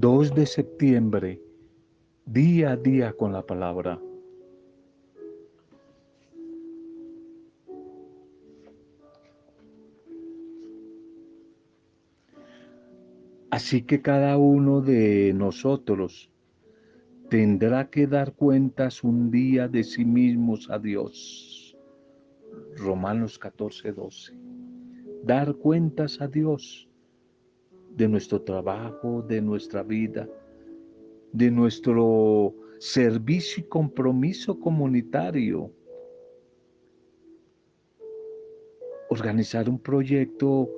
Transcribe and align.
2 0.00 0.32
de 0.32 0.46
septiembre, 0.46 1.42
día 2.24 2.70
a 2.70 2.76
día 2.76 3.12
con 3.14 3.32
la 3.32 3.44
palabra. 3.44 4.00
Así 13.50 13.82
que 13.82 14.00
cada 14.00 14.36
uno 14.36 14.82
de 14.82 15.32
nosotros 15.34 16.30
tendrá 17.28 17.90
que 17.90 18.06
dar 18.06 18.34
cuentas 18.34 19.02
un 19.02 19.32
día 19.32 19.66
de 19.66 19.82
sí 19.82 20.04
mismos 20.04 20.70
a 20.70 20.78
Dios. 20.78 21.76
Romanos 22.76 23.36
14, 23.36 23.90
12. 23.90 24.32
Dar 25.24 25.56
cuentas 25.56 26.20
a 26.20 26.28
Dios 26.28 26.87
de 27.90 28.08
nuestro 28.08 28.42
trabajo, 28.42 29.22
de 29.22 29.40
nuestra 29.40 29.82
vida, 29.82 30.28
de 31.32 31.50
nuestro 31.50 32.54
servicio 32.78 33.64
y 33.64 33.68
compromiso 33.68 34.58
comunitario. 34.58 35.72
Organizar 39.10 39.68
un 39.68 39.78
proyecto 39.78 40.70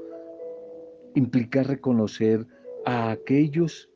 implica 1.14 1.62
reconocer 1.62 2.46
a 2.84 3.10
aquellos 3.10 3.90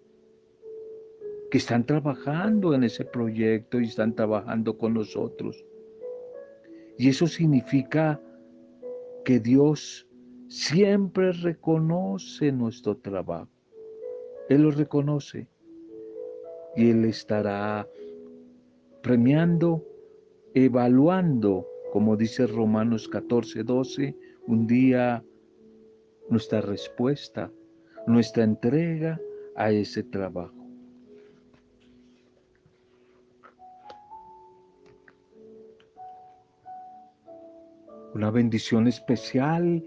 que 1.51 1.59
están 1.59 1.87
trabajando 1.87 2.75
en 2.75 2.85
ese 2.85 3.05
proyecto 3.05 3.81
y 3.81 3.85
están 3.85 4.15
trabajando 4.15 4.77
con 4.77 4.95
nosotros. 4.95 5.65
Y 6.99 7.09
eso 7.09 7.27
significa 7.27 8.21
que 9.25 9.41
Dios 9.41 10.07
siempre 10.49 11.33
reconoce 11.33 12.53
nuestro 12.53 12.97
trabajo. 12.97 13.49
Él 14.49 14.63
lo 14.63 14.71
reconoce 14.71 15.49
y 16.77 16.91
Él 16.91 17.05
estará 17.05 17.89
premiando, 19.03 19.85
evaluando, 20.55 21.67
como 21.93 22.17
dice 22.17 22.47
Romanos 22.47 23.09
14, 23.09 23.63
12, 23.65 24.17
un 24.47 24.67
día 24.67 25.25
nuestra 26.29 26.61
respuesta, 26.61 27.51
nuestra 28.07 28.45
entrega 28.45 29.21
a 29.57 29.71
ese 29.71 30.03
trabajo. 30.03 30.65
una 38.15 38.31
bendición 38.31 38.87
especial, 38.87 39.85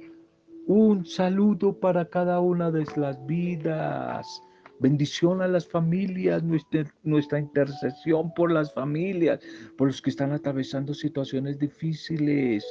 un 0.68 1.06
saludo 1.06 1.80
para 1.80 2.04
cada 2.06 2.42
una 2.42 2.70
de 2.70 2.86
las 2.98 3.26
vidas. 3.26 4.44
Bendición 4.80 5.42
a 5.42 5.48
las 5.48 5.66
familias, 5.66 6.44
nuestra, 6.44 7.40
intercesión 7.40 8.34
por 8.34 8.52
las 8.52 8.74
familias, 8.74 9.40
por 9.78 9.88
los 9.88 10.02
que 10.02 10.10
están 10.10 10.34
atravesando 10.34 10.94
situaciones 10.94 11.58
difíciles. 11.58 12.66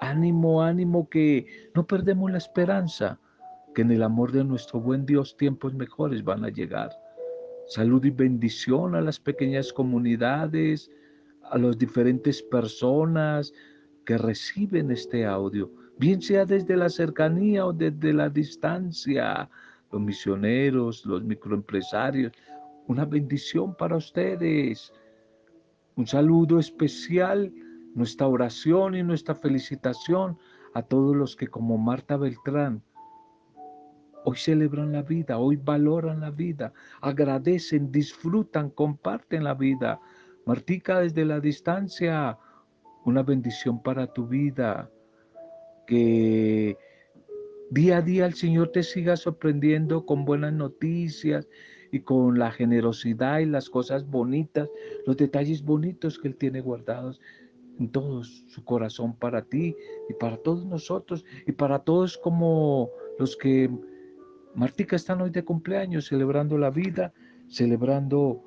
Ánimo, 0.00 0.60
ánimo, 0.60 1.08
que 1.08 1.46
no 1.74 1.86
perdemos 1.86 2.32
la 2.32 2.38
esperanza, 2.38 3.18
que 3.76 3.82
en 3.82 3.92
el 3.92 4.02
amor 4.02 4.32
de 4.32 4.42
nuestro 4.42 4.80
buen 4.80 5.06
Dios 5.06 5.36
tiempos 5.36 5.72
mejores 5.72 6.24
van 6.24 6.44
a 6.44 6.48
llegar. 6.48 6.90
Salud 7.68 8.04
y 8.04 8.10
bendición 8.10 8.96
a 8.96 9.00
las 9.00 9.20
pequeñas 9.20 9.72
comunidades, 9.72 10.90
a 11.44 11.58
las 11.58 11.78
diferentes 11.78 12.42
personas, 12.42 13.52
que 14.04 14.18
reciben 14.18 14.90
este 14.90 15.24
audio, 15.24 15.70
bien 16.00 16.22
sea 16.22 16.46
desde 16.46 16.78
la 16.78 16.88
cercanía 16.88 17.66
o 17.66 17.74
desde 17.74 18.14
la 18.14 18.30
distancia, 18.30 19.50
los 19.92 20.00
misioneros, 20.00 21.04
los 21.04 21.22
microempresarios, 21.22 22.32
una 22.86 23.04
bendición 23.04 23.74
para 23.74 23.96
ustedes. 23.96 24.94
Un 25.96 26.06
saludo 26.06 26.58
especial, 26.58 27.52
nuestra 27.94 28.28
oración 28.28 28.94
y 28.94 29.02
nuestra 29.02 29.34
felicitación 29.34 30.38
a 30.72 30.80
todos 30.80 31.14
los 31.14 31.36
que 31.36 31.48
como 31.48 31.76
Marta 31.76 32.16
Beltrán 32.16 32.82
hoy 34.24 34.36
celebran 34.38 34.92
la 34.92 35.02
vida, 35.02 35.36
hoy 35.36 35.56
valoran 35.56 36.20
la 36.20 36.30
vida, 36.30 36.72
agradecen, 37.02 37.92
disfrutan, 37.92 38.70
comparten 38.70 39.44
la 39.44 39.52
vida. 39.52 40.00
Martica 40.46 41.00
desde 41.00 41.26
la 41.26 41.40
distancia, 41.40 42.38
una 43.04 43.22
bendición 43.22 43.82
para 43.82 44.06
tu 44.06 44.26
vida, 44.26 44.90
que 45.90 46.78
día 47.70 47.98
a 47.98 48.02
día 48.02 48.24
el 48.24 48.34
Señor 48.34 48.68
te 48.68 48.84
siga 48.84 49.16
sorprendiendo 49.16 50.06
con 50.06 50.24
buenas 50.24 50.52
noticias 50.52 51.48
y 51.90 52.00
con 52.00 52.38
la 52.38 52.52
generosidad 52.52 53.40
y 53.40 53.46
las 53.46 53.68
cosas 53.68 54.08
bonitas, 54.08 54.68
los 55.04 55.16
detalles 55.16 55.64
bonitos 55.64 56.16
que 56.16 56.28
Él 56.28 56.36
tiene 56.36 56.60
guardados 56.60 57.20
en 57.80 57.90
todo 57.90 58.22
su 58.22 58.64
corazón 58.64 59.16
para 59.16 59.42
ti 59.42 59.74
y 60.08 60.14
para 60.14 60.36
todos 60.36 60.64
nosotros 60.64 61.24
y 61.44 61.52
para 61.52 61.80
todos 61.80 62.16
como 62.16 62.88
los 63.18 63.36
que 63.36 63.68
Martica 64.54 64.94
están 64.94 65.20
hoy 65.20 65.30
de 65.30 65.44
cumpleaños, 65.44 66.06
celebrando 66.06 66.56
la 66.56 66.70
vida, 66.70 67.12
celebrando 67.48 68.44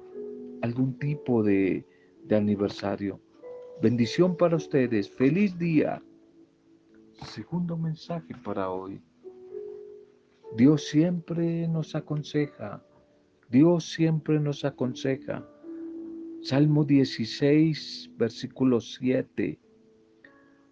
algún 0.62 0.98
tipo 0.98 1.44
de, 1.44 1.86
de 2.24 2.36
aniversario. 2.38 3.20
Bendición 3.82 4.38
para 4.38 4.56
ustedes. 4.56 5.10
Feliz 5.10 5.58
día. 5.58 6.02
Segundo 7.22 7.78
mensaje 7.78 8.34
para 8.44 8.70
hoy. 8.70 9.02
Dios 10.58 10.88
siempre 10.88 11.68
nos 11.68 11.96
aconseja. 11.96 12.84
Dios 13.50 13.86
siempre 13.92 14.40
nos 14.40 14.66
aconseja. 14.66 15.48
Salmo 16.42 16.84
16, 16.84 18.12
versículo 18.18 18.82
7. 18.82 19.60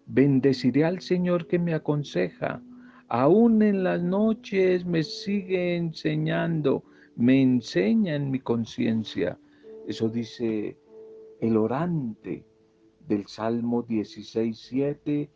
Bendeciré 0.06 0.84
al 0.84 1.00
Señor 1.01 1.47
que 1.47 1.59
me 1.59 1.74
aconseja. 1.74 2.62
Aún 3.07 3.62
en 3.62 3.84
las 3.84 4.01
noches 4.01 4.85
me 4.85 5.03
sigue 5.03 5.75
enseñando, 5.75 6.84
me 7.16 7.41
enseña 7.41 8.16
en 8.16 8.31
mi 8.31 8.40
conciencia. 8.40 9.38
Eso 9.88 10.09
dice 10.09 10.78
el 11.40 11.57
orante 11.57 12.46
del 13.07 13.28
Salmo 13.28 13.84
16, 13.84 14.57
7, 14.57 15.30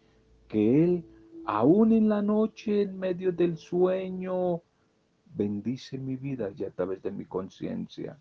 que 0.55 0.85
Él, 0.85 1.03
aún 1.43 1.91
en 1.91 2.07
la 2.07 2.21
noche, 2.21 2.83
en 2.83 2.97
medio 2.97 3.33
del 3.33 3.57
sueño, 3.57 4.61
bendice 5.35 5.97
mi 5.97 6.15
vida 6.15 6.49
y 6.57 6.63
a 6.63 6.71
través 6.71 7.03
de 7.03 7.11
mi 7.11 7.25
conciencia. 7.25 8.17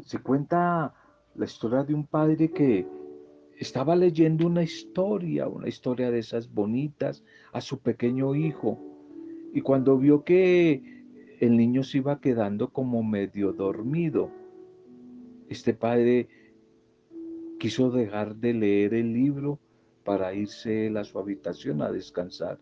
Se 0.00 0.18
cuenta 0.18 0.92
la 1.36 1.44
historia 1.44 1.84
de 1.84 1.94
un 1.94 2.08
padre 2.08 2.50
que 2.50 2.88
estaba 3.56 3.94
leyendo 3.94 4.48
una 4.48 4.64
historia, 4.64 5.46
una 5.46 5.68
historia 5.68 6.10
de 6.10 6.18
esas 6.18 6.52
bonitas, 6.52 7.22
a 7.52 7.60
su 7.60 7.78
pequeño 7.78 8.34
hijo. 8.34 8.80
Y 9.52 9.60
cuando 9.60 9.96
vio 9.96 10.24
que 10.24 10.82
el 11.38 11.56
niño 11.56 11.84
se 11.84 11.98
iba 11.98 12.20
quedando 12.20 12.70
como 12.70 13.04
medio 13.04 13.52
dormido, 13.52 14.28
este 15.48 15.72
padre 15.72 16.26
quiso 17.60 17.92
dejar 17.92 18.34
de 18.34 18.54
leer 18.54 18.94
el 18.94 19.12
libro 19.12 19.60
para 20.04 20.34
irse 20.34 20.92
a 20.96 21.04
su 21.04 21.18
habitación 21.18 21.82
a 21.82 21.90
descansar. 21.90 22.58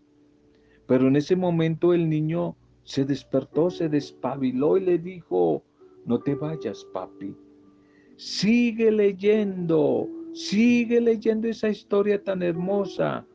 Pero 0.86 1.08
en 1.08 1.16
ese 1.16 1.36
momento 1.36 1.92
el 1.92 2.08
niño 2.08 2.56
se 2.84 3.04
despertó, 3.04 3.70
se 3.70 3.88
despabiló 3.88 4.76
y 4.76 4.80
le 4.80 4.98
dijo, 4.98 5.62
no 6.06 6.20
te 6.20 6.34
vayas, 6.34 6.84
papi. 6.92 7.36
Sigue 8.16 8.91
leyendo, 8.91 10.08
sigue 10.32 11.00
leyendo 11.00 11.48
esa 11.48 11.69
historia 11.69 12.22
tan 12.22 12.42
hermosa, 12.42 13.26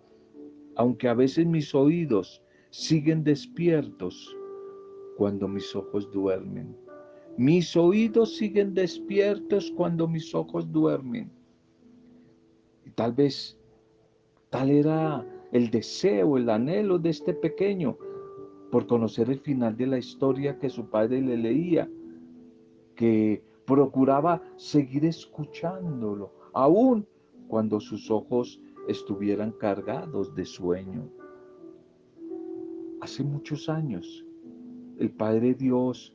aunque 0.75 1.07
a 1.07 1.13
veces 1.13 1.45
mis 1.45 1.73
oídos 1.73 2.41
siguen 2.69 3.23
despiertos 3.23 4.35
cuando 5.17 5.47
mis 5.47 5.75
ojos 5.75 6.11
duermen. 6.11 6.75
Mis 7.37 7.75
oídos 7.75 8.35
siguen 8.37 8.73
despiertos 8.73 9.71
cuando 9.75 10.07
mis 10.07 10.33
ojos 10.33 10.71
duermen. 10.71 11.31
Tal 12.95 13.13
vez 13.13 13.57
tal 14.49 14.69
era 14.69 15.25
el 15.51 15.69
deseo, 15.69 16.37
el 16.37 16.49
anhelo 16.49 16.99
de 16.99 17.09
este 17.09 17.33
pequeño 17.33 17.97
por 18.71 18.85
conocer 18.87 19.29
el 19.29 19.39
final 19.39 19.77
de 19.77 19.87
la 19.87 19.97
historia 19.97 20.59
que 20.59 20.69
su 20.69 20.89
padre 20.89 21.21
le 21.21 21.37
leía, 21.37 21.89
que 22.95 23.41
procuraba 23.65 24.41
seguir 24.55 25.05
escuchándolo, 25.05 26.31
aun 26.53 27.07
cuando 27.47 27.79
sus 27.79 28.11
ojos 28.11 28.61
estuvieran 28.87 29.51
cargados 29.51 30.33
de 30.35 30.45
sueño. 30.45 31.09
Hace 33.01 33.23
muchos 33.23 33.69
años, 33.69 34.25
el 34.99 35.11
Padre 35.11 35.53
Dios 35.53 36.13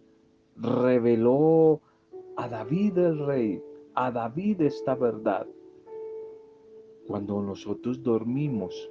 reveló 0.57 1.81
a 2.37 2.49
David 2.49 2.99
el 2.99 3.27
rey, 3.27 3.63
a 3.95 4.11
David 4.11 4.63
esta 4.63 4.95
verdad 4.95 5.47
cuando 7.07 7.43
nosotros 7.43 8.03
dormimos, 8.03 8.91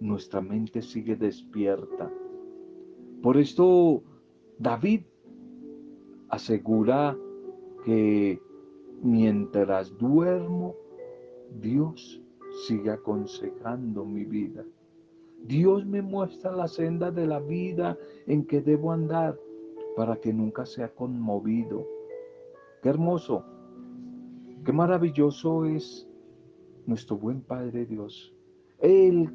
nuestra 0.00 0.40
mente 0.40 0.82
sigue 0.82 1.16
despierta. 1.16 2.10
Por 3.22 3.36
esto 3.36 4.02
David 4.58 5.02
asegura 6.28 7.16
que 7.84 8.40
mientras 9.02 9.96
duermo, 9.96 10.74
Dios 11.60 12.20
sigue 12.66 12.90
aconsejando 12.90 14.04
mi 14.04 14.24
vida. 14.24 14.64
Dios 15.44 15.86
me 15.86 16.02
muestra 16.02 16.52
la 16.52 16.68
senda 16.68 17.10
de 17.10 17.26
la 17.26 17.38
vida 17.40 17.96
en 18.26 18.44
que 18.44 18.60
debo 18.60 18.92
andar 18.92 19.38
para 19.96 20.16
que 20.16 20.32
nunca 20.32 20.66
sea 20.66 20.88
conmovido. 20.94 21.86
Qué 22.82 22.88
hermoso, 22.88 23.44
qué 24.64 24.72
maravilloso 24.72 25.64
es 25.64 26.07
nuestro 26.88 27.16
buen 27.16 27.40
Padre 27.42 27.86
Dios. 27.86 28.34
Él 28.80 29.30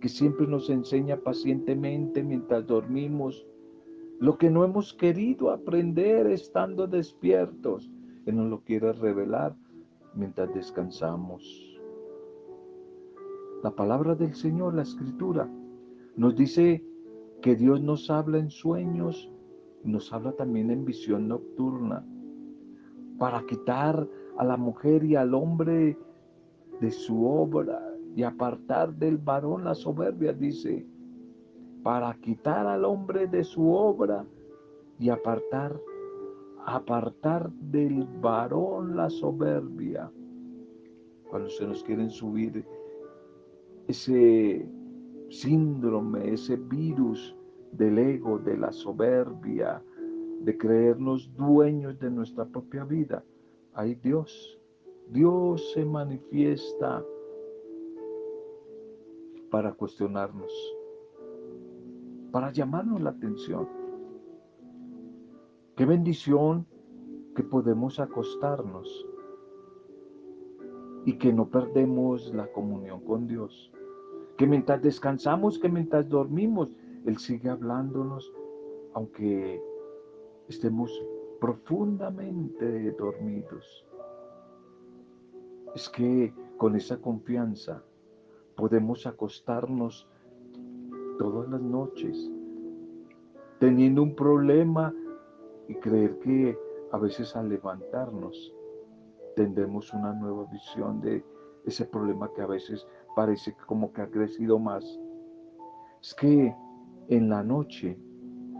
que 0.00 0.08
siempre 0.08 0.46
nos 0.46 0.70
enseña 0.70 1.16
pacientemente 1.18 2.22
mientras 2.22 2.66
dormimos 2.66 3.46
lo 4.18 4.38
que 4.38 4.48
no 4.48 4.64
hemos 4.64 4.94
querido 4.94 5.50
aprender 5.50 6.26
estando 6.28 6.86
despiertos. 6.86 7.90
Él 8.24 8.36
nos 8.36 8.48
lo 8.48 8.60
quiere 8.60 8.92
revelar 8.92 9.54
mientras 10.14 10.52
descansamos. 10.54 11.78
La 13.62 13.70
palabra 13.70 14.14
del 14.14 14.34
Señor, 14.34 14.74
la 14.74 14.82
escritura, 14.82 15.50
nos 16.16 16.36
dice 16.36 16.82
que 17.42 17.56
Dios 17.56 17.82
nos 17.82 18.08
habla 18.08 18.38
en 18.38 18.50
sueños 18.50 19.30
nos 19.86 20.12
habla 20.12 20.32
también 20.32 20.70
en 20.70 20.84
visión 20.84 21.28
nocturna 21.28 22.04
para 23.18 23.44
quitar 23.46 24.08
a 24.36 24.44
la 24.44 24.56
mujer 24.56 25.04
y 25.04 25.16
al 25.16 25.32
hombre 25.34 25.96
de 26.80 26.90
su 26.90 27.26
obra 27.26 27.80
y 28.14 28.22
apartar 28.22 28.94
del 28.94 29.18
varón 29.18 29.64
la 29.64 29.74
soberbia, 29.74 30.32
dice, 30.32 30.86
para 31.82 32.14
quitar 32.14 32.66
al 32.66 32.84
hombre 32.84 33.26
de 33.26 33.44
su 33.44 33.72
obra 33.72 34.24
y 34.98 35.08
apartar, 35.08 35.78
apartar 36.64 37.50
del 37.52 38.04
varón 38.20 38.96
la 38.96 39.10
soberbia. 39.10 40.10
Cuando 41.28 41.48
se 41.50 41.66
nos 41.66 41.82
quieren 41.84 42.10
subir 42.10 42.64
ese 43.86 44.68
síndrome, 45.28 46.32
ese 46.32 46.56
virus 46.56 47.36
del 47.72 47.98
ego, 47.98 48.38
de 48.38 48.56
la 48.56 48.72
soberbia, 48.72 49.82
de 50.40 50.56
creernos 50.56 51.34
dueños 51.36 51.98
de 51.98 52.10
nuestra 52.10 52.44
propia 52.44 52.84
vida. 52.84 53.22
Ahí 53.74 53.94
Dios, 53.96 54.58
Dios 55.08 55.72
se 55.72 55.84
manifiesta 55.84 57.04
para 59.50 59.72
cuestionarnos, 59.72 60.52
para 62.32 62.50
llamarnos 62.50 63.00
la 63.00 63.10
atención. 63.10 63.68
Qué 65.76 65.84
bendición 65.84 66.66
que 67.36 67.44
podemos 67.44 68.00
acostarnos 68.00 69.06
y 71.04 71.18
que 71.18 71.32
no 71.32 71.48
perdemos 71.48 72.34
la 72.34 72.50
comunión 72.52 73.00
con 73.04 73.28
Dios. 73.28 73.70
Que 74.36 74.46
mientras 74.46 74.82
descansamos, 74.82 75.58
que 75.58 75.68
mientras 75.68 76.08
dormimos, 76.08 76.68
Él 77.04 77.16
sigue 77.18 77.48
hablándonos, 77.48 78.32
aunque 78.92 79.62
estemos 80.48 80.90
profundamente 81.40 82.90
dormidos. 82.92 83.85
Es 85.76 85.90
que 85.90 86.32
con 86.56 86.74
esa 86.74 86.96
confianza 86.96 87.82
podemos 88.56 89.06
acostarnos 89.06 90.08
todas 91.18 91.50
las 91.50 91.60
noches 91.60 92.30
teniendo 93.58 94.02
un 94.02 94.16
problema 94.16 94.94
y 95.68 95.74
creer 95.74 96.18
que 96.20 96.58
a 96.92 96.98
veces 96.98 97.36
al 97.36 97.50
levantarnos 97.50 98.54
tendremos 99.34 99.92
una 99.92 100.14
nueva 100.14 100.46
visión 100.50 101.02
de 101.02 101.22
ese 101.66 101.84
problema 101.84 102.32
que 102.32 102.40
a 102.40 102.46
veces 102.46 102.86
parece 103.14 103.54
como 103.66 103.92
que 103.92 104.00
ha 104.00 104.10
crecido 104.10 104.58
más. 104.58 104.82
Es 106.00 106.14
que 106.14 106.56
en 107.08 107.28
la 107.28 107.42
noche 107.42 107.98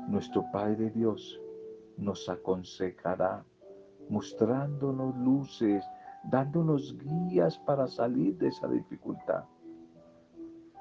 nuestro 0.06 0.44
Padre 0.52 0.90
Dios 0.90 1.40
nos 1.96 2.28
aconsejará, 2.28 3.42
mostrándonos 4.10 5.16
luces, 5.16 5.82
dándonos 6.30 6.96
guías 6.98 7.58
para 7.58 7.86
salir 7.86 8.36
de 8.38 8.48
esa 8.48 8.68
dificultad. 8.68 9.44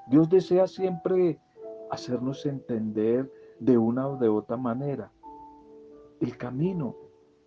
Dios 0.08 0.28
desea 0.28 0.66
siempre 0.66 1.40
hacernos 1.90 2.46
entender 2.46 3.30
de 3.58 3.78
una 3.78 4.08
o 4.08 4.16
de 4.16 4.28
otra 4.28 4.56
manera 4.56 5.10
el 6.20 6.36
camino 6.36 6.94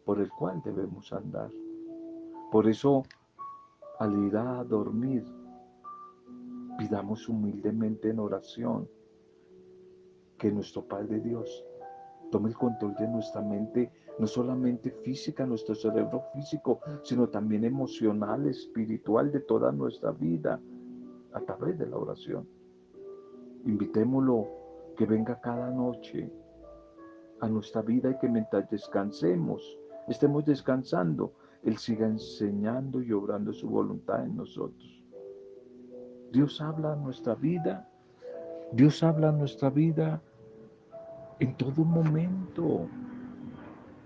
por 0.06 0.20
el 0.20 0.30
cual 0.32 0.62
debemos 0.64 1.12
andar. 1.14 1.50
Por 2.52 2.68
eso, 2.68 3.04
al 4.00 4.26
ir 4.26 4.36
a 4.38 4.64
dormir, 4.64 5.24
pidamos 6.78 7.28
humildemente 7.28 8.10
en 8.10 8.20
oración 8.20 8.90
que 10.38 10.52
nuestro 10.52 10.84
Padre 10.84 11.20
Dios 11.20 11.66
tome 12.32 12.50
el 12.50 12.56
control 12.56 12.96
de 12.96 13.08
nuestra 13.08 13.42
mente, 13.42 13.92
no 14.20 14.28
solamente 14.28 14.92
física, 14.92 15.46
nuestro 15.46 15.74
cerebro 15.74 16.24
físico, 16.34 16.82
sino 17.04 17.30
también 17.30 17.64
emocional, 17.64 18.48
espiritual 18.48 19.32
de 19.32 19.40
toda 19.40 19.72
nuestra 19.72 20.12
vida 20.12 20.60
a 21.34 21.40
través 21.42 21.80
de 21.80 21.88
la 21.88 21.98
oración. 21.98 22.48
Invitémoslo 23.66 24.48
que 24.98 25.06
venga 25.06 25.40
cada 25.40 25.72
noche 25.72 26.30
a 27.40 27.48
nuestra 27.48 27.82
vida 27.82 28.12
y 28.12 28.18
que 28.18 28.28
mientras 28.28 28.70
descansemos, 28.70 29.80
estemos 30.10 30.46
descansando, 30.46 31.34
Él 31.64 31.78
siga 31.78 32.06
enseñando 32.06 33.02
y 33.02 33.14
obrando 33.14 33.54
su 33.54 33.70
voluntad 33.70 34.26
en 34.26 34.36
nosotros. 34.36 35.04
Dios 36.34 36.60
habla 36.60 36.94
a 36.94 36.96
nuestra 36.98 37.36
vida, 37.36 37.90
Dios 38.74 39.02
habla 39.02 39.30
a 39.30 39.32
nuestra 39.32 39.70
vida 39.70 40.22
en 41.40 41.56
todo 41.56 41.86
momento. 41.86 42.88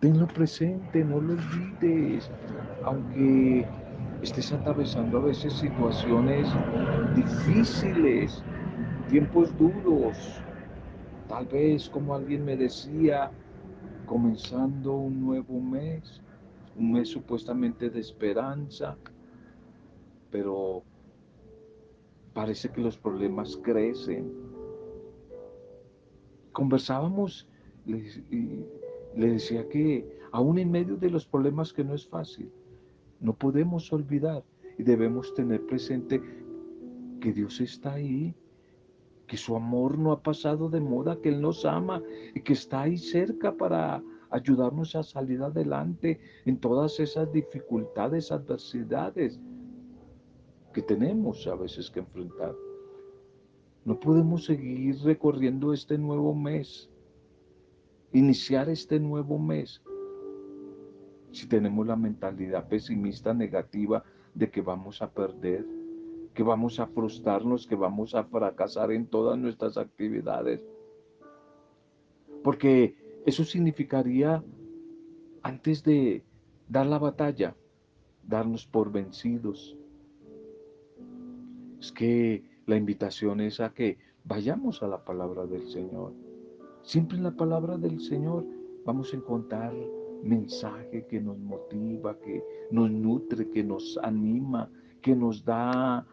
Tenlo 0.03 0.27
presente, 0.27 1.01
no 1.01 1.21
lo 1.21 1.31
olvides, 1.31 2.29
aunque 2.83 3.65
estés 4.21 4.51
atravesando 4.51 5.19
a 5.19 5.21
veces 5.21 5.53
situaciones 5.53 6.45
difíciles, 7.15 8.43
tiempos 9.09 9.57
duros, 9.57 10.17
tal 11.29 11.45
vez 11.45 11.87
como 11.87 12.13
alguien 12.13 12.43
me 12.43 12.57
decía, 12.57 13.31
comenzando 14.05 14.91
un 14.91 15.21
nuevo 15.21 15.61
mes, 15.61 16.21
un 16.75 16.91
mes 16.91 17.07
supuestamente 17.07 17.89
de 17.89 18.01
esperanza, 18.01 18.97
pero 20.29 20.83
parece 22.33 22.67
que 22.67 22.81
los 22.81 22.97
problemas 22.97 23.57
crecen, 23.63 24.29
conversábamos 26.51 27.47
y 27.85 28.82
le 29.15 29.31
decía 29.31 29.67
que 29.69 30.19
aún 30.31 30.57
en 30.57 30.71
medio 30.71 30.97
de 30.97 31.09
los 31.09 31.25
problemas 31.25 31.73
que 31.73 31.83
no 31.83 31.93
es 31.93 32.07
fácil, 32.07 32.51
no 33.19 33.33
podemos 33.33 33.91
olvidar 33.93 34.43
y 34.77 34.83
debemos 34.83 35.33
tener 35.33 35.65
presente 35.65 36.21
que 37.21 37.31
Dios 37.31 37.61
está 37.61 37.93
ahí, 37.93 38.35
que 39.27 39.37
su 39.37 39.55
amor 39.55 39.97
no 39.97 40.11
ha 40.11 40.21
pasado 40.21 40.69
de 40.69 40.81
moda, 40.81 41.19
que 41.21 41.29
Él 41.29 41.41
nos 41.41 41.65
ama 41.65 42.01
y 42.35 42.41
que 42.41 42.53
está 42.53 42.81
ahí 42.81 42.97
cerca 42.97 43.55
para 43.55 44.03
ayudarnos 44.29 44.95
a 44.95 45.03
salir 45.03 45.41
adelante 45.41 46.19
en 46.45 46.57
todas 46.57 46.99
esas 46.99 47.31
dificultades, 47.31 48.31
adversidades 48.31 49.39
que 50.73 50.81
tenemos 50.81 51.45
a 51.47 51.55
veces 51.55 51.89
que 51.91 51.99
enfrentar. 51.99 52.55
No 53.85 53.99
podemos 53.99 54.45
seguir 54.45 54.97
recorriendo 55.03 55.71
este 55.71 55.97
nuevo 55.97 56.33
mes, 56.33 56.89
iniciar 58.13 58.69
este 58.69 58.99
nuevo 58.99 59.39
mes, 59.39 59.81
si 61.31 61.47
tenemos 61.47 61.85
la 61.87 61.95
mentalidad 61.95 62.67
pesimista, 62.67 63.33
negativa 63.33 64.03
de 64.35 64.49
que 64.49 64.61
vamos 64.61 65.01
a 65.01 65.09
perder, 65.11 65.65
que 66.33 66.43
vamos 66.43 66.79
a 66.79 66.87
frustrarnos, 66.87 67.67
que 67.67 67.75
vamos 67.75 68.15
a 68.15 68.23
fracasar 68.23 68.91
en 68.91 69.07
todas 69.07 69.37
nuestras 69.37 69.77
actividades. 69.77 70.63
Porque 72.43 72.95
eso 73.25 73.43
significaría, 73.43 74.43
antes 75.41 75.83
de 75.83 76.23
dar 76.67 76.85
la 76.85 76.99
batalla, 76.99 77.55
darnos 78.27 78.65
por 78.65 78.91
vencidos. 78.91 79.77
Es 81.79 81.91
que 81.91 82.43
la 82.65 82.77
invitación 82.77 83.41
es 83.41 83.59
a 83.59 83.73
que 83.73 83.97
vayamos 84.23 84.83
a 84.83 84.87
la 84.87 85.03
palabra 85.03 85.45
del 85.45 85.67
Señor. 85.67 86.13
Siempre 86.83 87.17
en 87.17 87.23
la 87.23 87.31
palabra 87.31 87.77
del 87.77 87.99
Señor 88.01 88.45
vamos 88.85 89.13
a 89.13 89.15
encontrar 89.15 89.73
mensaje 90.21 91.05
que 91.07 91.21
nos 91.21 91.37
motiva, 91.37 92.19
que 92.19 92.43
nos 92.71 92.91
nutre, 92.91 93.49
que 93.49 93.63
nos 93.63 93.97
anima, 94.03 94.69
que 95.01 95.15
nos 95.15 95.45
da 95.45 96.05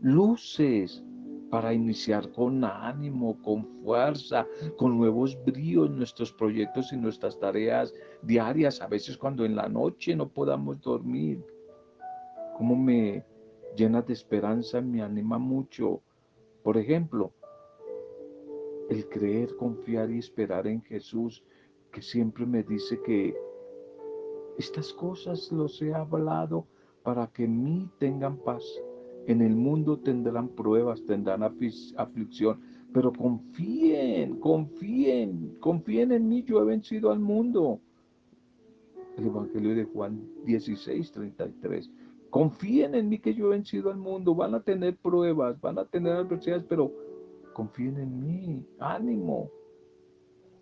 luces 0.00 1.04
para 1.50 1.72
iniciar 1.72 2.30
con 2.32 2.64
ánimo, 2.64 3.40
con 3.42 3.64
fuerza, 3.84 4.44
con 4.76 4.98
nuevos 4.98 5.38
bríos 5.44 5.88
nuestros 5.90 6.32
proyectos 6.32 6.92
y 6.92 6.96
nuestras 6.96 7.38
tareas 7.38 7.94
diarias, 8.22 8.82
a 8.82 8.88
veces 8.88 9.16
cuando 9.16 9.44
en 9.44 9.54
la 9.54 9.68
noche 9.68 10.16
no 10.16 10.28
podamos 10.28 10.80
dormir. 10.80 11.44
Cómo 12.56 12.74
me 12.74 13.24
llena 13.76 14.02
de 14.02 14.14
esperanza, 14.14 14.80
me 14.80 15.00
anima 15.00 15.38
mucho. 15.38 16.02
Por 16.64 16.76
ejemplo, 16.76 17.32
el 18.88 19.08
creer, 19.08 19.54
confiar 19.56 20.10
y 20.10 20.18
esperar 20.18 20.66
en 20.66 20.82
Jesús, 20.82 21.42
que 21.92 22.02
siempre 22.02 22.46
me 22.46 22.62
dice 22.62 23.00
que 23.02 23.34
estas 24.58 24.92
cosas 24.92 25.50
los 25.52 25.80
he 25.82 25.94
hablado 25.94 26.66
para 27.02 27.28
que 27.28 27.44
en 27.44 27.62
mí 27.62 27.88
tengan 27.98 28.38
paz. 28.38 28.64
En 29.26 29.42
el 29.42 29.54
mundo 29.54 29.98
tendrán 29.98 30.48
pruebas, 30.48 31.04
tendrán 31.04 31.42
aflicción, 31.42 32.60
pero 32.92 33.12
confíen, 33.12 34.40
confíen, 34.40 35.56
confíen 35.60 36.12
en 36.12 36.28
mí, 36.28 36.42
yo 36.42 36.62
he 36.62 36.64
vencido 36.64 37.10
al 37.10 37.20
mundo. 37.20 37.80
El 39.16 39.26
Evangelio 39.26 39.74
de 39.74 39.84
Juan 39.84 40.22
16, 40.44 41.12
33. 41.12 41.90
Confíen 42.30 42.94
en 42.94 43.08
mí 43.08 43.18
que 43.18 43.34
yo 43.34 43.46
he 43.46 43.50
vencido 43.50 43.90
al 43.90 43.98
mundo, 43.98 44.34
van 44.34 44.54
a 44.54 44.60
tener 44.60 44.96
pruebas, 44.96 45.60
van 45.60 45.78
a 45.78 45.84
tener 45.84 46.12
adversidades, 46.12 46.64
pero 46.68 46.92
confíen 47.58 47.98
en 47.98 48.20
mí, 48.20 48.64
ánimo. 48.78 49.50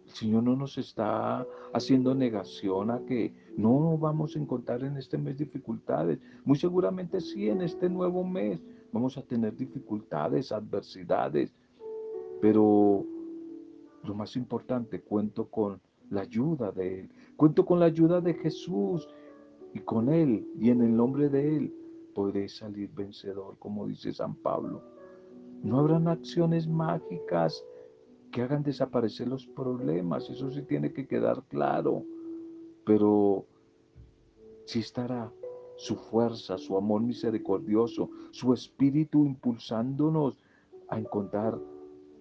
El 0.07 0.13
Señor 0.13 0.45
no 0.45 0.57
nos 0.57 0.79
está 0.79 1.47
haciendo 1.75 2.15
negación 2.15 2.91
a 2.91 3.05
que 3.05 3.35
no 3.55 3.99
vamos 3.99 4.35
a 4.35 4.39
encontrar 4.39 4.83
en 4.83 4.97
este 4.97 5.19
mes 5.19 5.37
dificultades. 5.37 6.19
Muy 6.47 6.57
seguramente 6.57 7.21
sí, 7.21 7.51
en 7.51 7.61
este 7.61 7.91
nuevo 7.91 8.25
mes 8.25 8.63
vamos 8.93 9.19
a 9.19 9.23
tener 9.23 9.55
dificultades, 9.55 10.53
adversidades, 10.53 11.53
pero 12.41 13.05
lo 14.03 14.15
más 14.15 14.35
importante, 14.35 15.03
cuento 15.03 15.51
con 15.51 15.79
la 16.09 16.23
ayuda 16.23 16.73
de 16.73 17.01
Él, 17.01 17.11
cuento 17.37 17.67
con 17.67 17.79
la 17.79 17.87
ayuda 17.87 18.23
de 18.23 18.33
Jesús 18.33 19.07
y 19.75 19.81
con 19.81 20.09
Él 20.09 20.49
y 20.59 20.71
en 20.71 20.81
el 20.81 20.97
nombre 20.97 21.29
de 21.29 21.57
Él 21.59 21.75
podré 22.15 22.49
salir 22.49 22.89
vencedor, 22.95 23.59
como 23.59 23.87
dice 23.87 24.15
San 24.15 24.35
Pablo. 24.37 24.97
No 25.63 25.79
habrán 25.79 26.09
acciones 26.09 26.67
mágicas 26.67 27.65
que 28.31 28.43
hagan 28.43 28.63
desaparecer 28.63 29.29
los 29.29 29.47
problemas, 29.47 30.29
eso 30.29 30.51
sí 30.51 30.63
tiene 30.63 30.93
que 30.93 31.07
quedar 31.07 31.43
claro, 31.49 32.05
pero 32.85 33.47
sí 34.67 34.81
estará 34.81 35.33
su 35.77 35.97
fuerza, 35.97 36.59
su 36.59 36.77
amor 36.77 37.03
misericordioso, 37.03 38.11
su 38.31 38.53
espíritu 38.53 39.25
impulsándonos 39.25 40.39
a 40.89 40.99
encontrar 40.99 41.59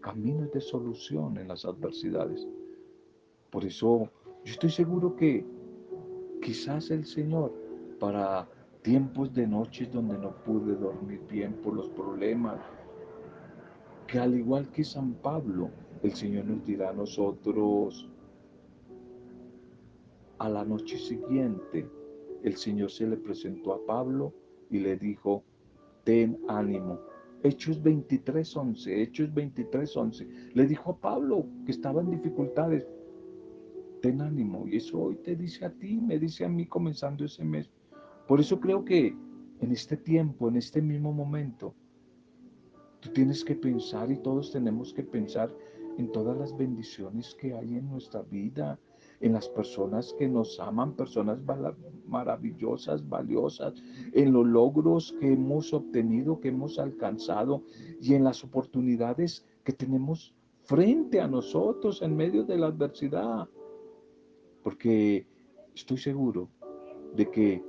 caminos 0.02 0.52
de 0.52 0.62
solución 0.62 1.38
en 1.38 1.48
las 1.48 1.66
adversidades. 1.66 2.48
Por 3.50 3.66
eso 3.66 4.10
yo 4.44 4.52
estoy 4.52 4.70
seguro 4.70 5.16
que 5.16 5.46
quizás 6.42 6.92
el 6.92 7.06
Señor 7.06 7.52
para 8.00 8.48
tiempos 8.82 9.34
de 9.34 9.48
noches 9.48 9.92
donde 9.92 10.18
no 10.18 10.36
pude 10.44 10.76
dormir 10.76 11.22
bien 11.30 11.54
por 11.54 11.74
los 11.74 11.90
problemas, 11.90 12.60
que 14.08 14.20
al 14.20 14.36
igual 14.38 14.70
que 14.72 14.84
San 14.84 15.14
Pablo, 15.16 15.70
el 16.04 16.14
Señor 16.14 16.46
nos 16.46 16.66
dirá 16.66 16.90
a 16.90 16.94
nosotros, 16.94 18.08
a 20.38 20.50
la 20.50 20.64
noche 20.66 20.98
siguiente, 20.98 21.90
el 22.44 22.56
Señor 22.56 22.92
se 22.92 23.08
le 23.08 23.18
presentó 23.18 23.74
a 23.74 23.86
Pablo 23.86 24.34
y 24.70 24.80
le 24.80 24.98
dijo, 24.98 25.44
ten 26.04 26.38
ánimo. 26.48 27.00
Hechos 27.44 27.82
23, 27.82 28.56
11, 28.56 29.02
Hechos 29.02 29.34
23, 29.34 29.98
11. 29.98 30.28
Le 30.54 30.66
dijo 30.66 30.92
a 30.92 30.98
Pablo 30.98 31.46
que 31.66 31.72
estaba 31.72 32.02
en 32.02 32.12
dificultades, 32.12 32.88
ten 34.02 34.22
ánimo. 34.22 34.68
Y 34.68 34.78
eso 34.78 35.00
hoy 35.00 35.16
te 35.18 35.36
dice 35.36 35.66
a 35.66 35.72
ti, 35.72 36.00
me 36.02 36.20
dice 36.20 36.46
a 36.46 36.50
mí 36.50 36.66
comenzando 36.66 37.26
ese 37.26 37.44
mes. 37.44 37.70
Por 38.28 38.40
eso 38.40 38.60
creo 38.60 38.84
que 38.84 39.16
en 39.62 39.72
este 39.72 39.98
tiempo, 39.98 40.50
en 40.50 40.58
este 40.58 40.82
mismo 40.82 41.14
momento, 41.14 41.76
tú 43.06 43.12
tienes 43.12 43.44
que 43.44 43.56
pensar 43.56 44.12
y 44.12 44.18
todos 44.18 44.52
tenemos 44.52 44.92
que 44.92 45.04
pensar 45.04 45.54
en 45.98 46.12
todas 46.12 46.36
las 46.38 46.58
bendiciones 46.58 47.36
que 47.36 47.54
hay 47.54 47.78
en 47.78 47.88
nuestra 47.88 48.24
vida, 48.24 48.80
en 49.22 49.34
las 49.34 49.48
personas 49.48 50.14
que 50.18 50.28
nos 50.28 50.60
aman, 50.60 50.94
personas 50.94 51.38
maravillosas, 52.08 53.08
valiosas, 53.08 53.76
en 54.12 54.34
los 54.34 54.46
logros 54.48 55.16
que 55.20 55.34
hemos 55.34 55.72
obtenido, 55.72 56.40
que 56.40 56.50
hemos 56.50 56.80
alcanzado 56.80 57.62
y 58.02 58.16
en 58.16 58.24
las 58.24 58.44
oportunidades 58.44 59.46
que 59.64 59.72
tenemos 59.72 60.34
frente 60.64 61.22
a 61.22 61.28
nosotros 61.28 62.02
en 62.02 62.16
medio 62.16 62.44
de 62.44 62.58
la 62.58 62.68
adversidad. 62.68 63.48
Porque 64.64 65.28
estoy 65.76 65.98
seguro 65.98 66.50
de 67.16 67.30
que 67.30 67.64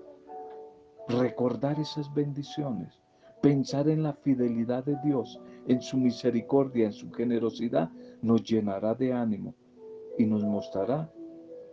recordar 1.08 1.78
esas 1.78 2.12
bendiciones, 2.14 2.98
pensar 3.42 3.88
en 3.88 4.02
la 4.02 4.12
fidelidad 4.12 4.84
de 4.84 4.96
Dios, 5.04 5.40
en 5.66 5.80
su 5.80 5.96
misericordia, 5.96 6.86
en 6.86 6.92
su 6.92 7.10
generosidad, 7.10 7.90
nos 8.22 8.42
llenará 8.42 8.94
de 8.94 9.12
ánimo 9.12 9.54
y 10.18 10.26
nos 10.26 10.44
mostrará 10.44 11.12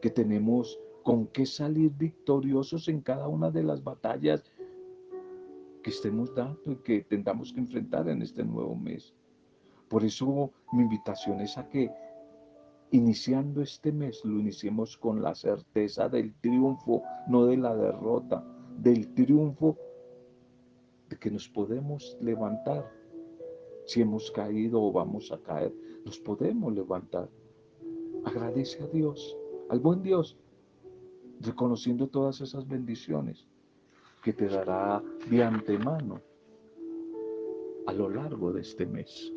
que 0.01 0.10
tenemos 0.10 0.79
con 1.03 1.27
qué 1.27 1.46
salir 1.46 1.91
victoriosos 1.98 2.88
en 2.88 3.01
cada 3.01 3.27
una 3.27 3.51
de 3.51 3.63
las 3.63 3.84
batallas 3.84 4.43
que 5.84 5.89
estemos 5.89 6.34
dando 6.34 6.72
y 6.72 6.75
que 6.77 7.01
tengamos 7.01 7.51
que 7.53 7.60
enfrentar 7.60 8.08
en 8.08 8.22
este 8.22 8.43
nuevo 8.43 8.75
mes. 8.75 9.13
Por 9.89 10.03
eso 10.03 10.51
mi 10.72 10.84
invitación 10.84 11.41
es 11.41 11.58
a 11.58 11.67
que 11.70 11.91
iniciando 12.91 13.62
este 13.62 13.91
mes 13.91 14.24
lo 14.24 14.39
iniciemos 14.39 14.98
con 14.98 15.22
la 15.22 15.36
certeza 15.36 16.08
del 16.08 16.34
triunfo, 16.36 17.03
no 17.27 17.46
de 17.46 17.58
la 17.58 17.75
derrota, 17.75 18.46
del 18.77 19.13
triunfo 19.13 19.77
de 21.13 21.20
que 21.20 21.29
nos 21.29 21.48
podemos 21.48 22.17
levantar 22.22 22.91
si 23.86 24.01
hemos 24.01 24.32
caído 24.32 24.82
o 24.82 24.91
vamos 24.91 25.32
a 25.32 25.38
caer, 25.38 25.72
nos 26.03 26.17
podemos 26.17 26.74
levantar. 26.74 27.29
Agradece 28.25 28.82
a 28.82 28.88
Dios, 28.88 29.38
al 29.70 29.79
buen 29.79 30.01
Dios, 30.01 30.36
reconociendo 31.39 32.08
todas 32.08 32.41
esas 32.41 32.67
bendiciones 32.67 33.46
que 34.24 34.34
te 34.34 34.48
dará 34.48 35.03
de 35.29 35.43
antemano 35.43 36.20
a 37.86 37.93
lo 37.93 38.10
largo 38.10 38.51
de 38.51 38.62
este 38.62 38.88
mes. 38.88 39.32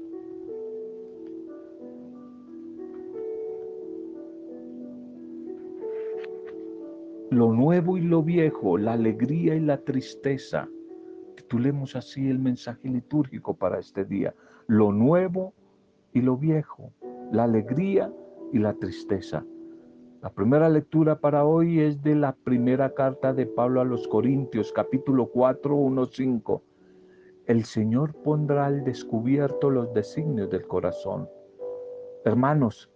Lo 7.31 7.53
nuevo 7.53 7.99
y 7.99 8.01
lo 8.01 8.23
viejo, 8.23 8.79
la 8.79 8.95
alegría 8.95 9.55
y 9.57 9.61
la 9.61 9.85
tristeza, 9.85 10.71
Titulemos 11.47 11.95
así 11.95 12.29
el 12.29 12.41
mensaje 12.41 12.89
litúrgico 12.89 13.55
para 13.55 13.79
este 13.79 14.05
día. 14.05 14.35
Lo 14.67 14.91
nuevo 14.91 15.55
y 16.13 16.21
lo 16.21 16.37
viejo, 16.37 16.91
la 17.31 17.45
alegría 17.45 18.13
y 18.53 18.59
la 18.59 18.75
tristeza. 18.75 19.45
La 20.23 20.31
primera 20.31 20.69
lectura 20.69 21.21
para 21.21 21.45
hoy 21.45 21.79
es 21.79 22.03
de 22.03 22.17
la 22.17 22.35
primera 22.35 22.93
carta 22.95 23.33
de 23.33 23.47
Pablo 23.47 23.81
a 23.81 23.85
los 23.85 24.09
Corintios, 24.09 24.73
capítulo 24.73 25.27
4, 25.27 25.73
1, 25.73 26.07
5. 26.07 26.63
El 27.47 27.65
Señor 27.65 28.13
pondrá 28.25 28.67
al 28.67 28.83
descubierto 28.83 29.71
los 29.71 29.95
designios 29.95 30.51
del 30.51 30.67
corazón. 30.67 31.29
Hermanos, 32.25 32.91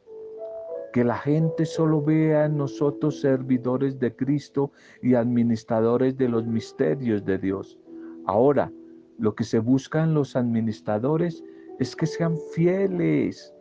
que 0.93 1.05
la 1.05 1.19
gente 1.19 1.67
solo 1.67 2.03
vea 2.03 2.47
en 2.47 2.57
nosotros 2.57 3.21
servidores 3.21 4.01
de 4.01 4.17
Cristo 4.17 4.73
y 5.03 5.15
administradores 5.15 6.17
de 6.17 6.29
los 6.29 6.49
misterios 6.49 7.25
de 7.25 7.39
Dios. 7.39 7.79
Ahora, 8.27 8.73
lo 9.19 9.35
que 9.35 9.45
se 9.45 9.59
busca 9.59 10.03
en 10.03 10.15
los 10.15 10.37
administradores 10.37 11.45
es 11.79 11.95
que 11.97 12.07
sean 12.07 12.37
fieles. 12.55 13.55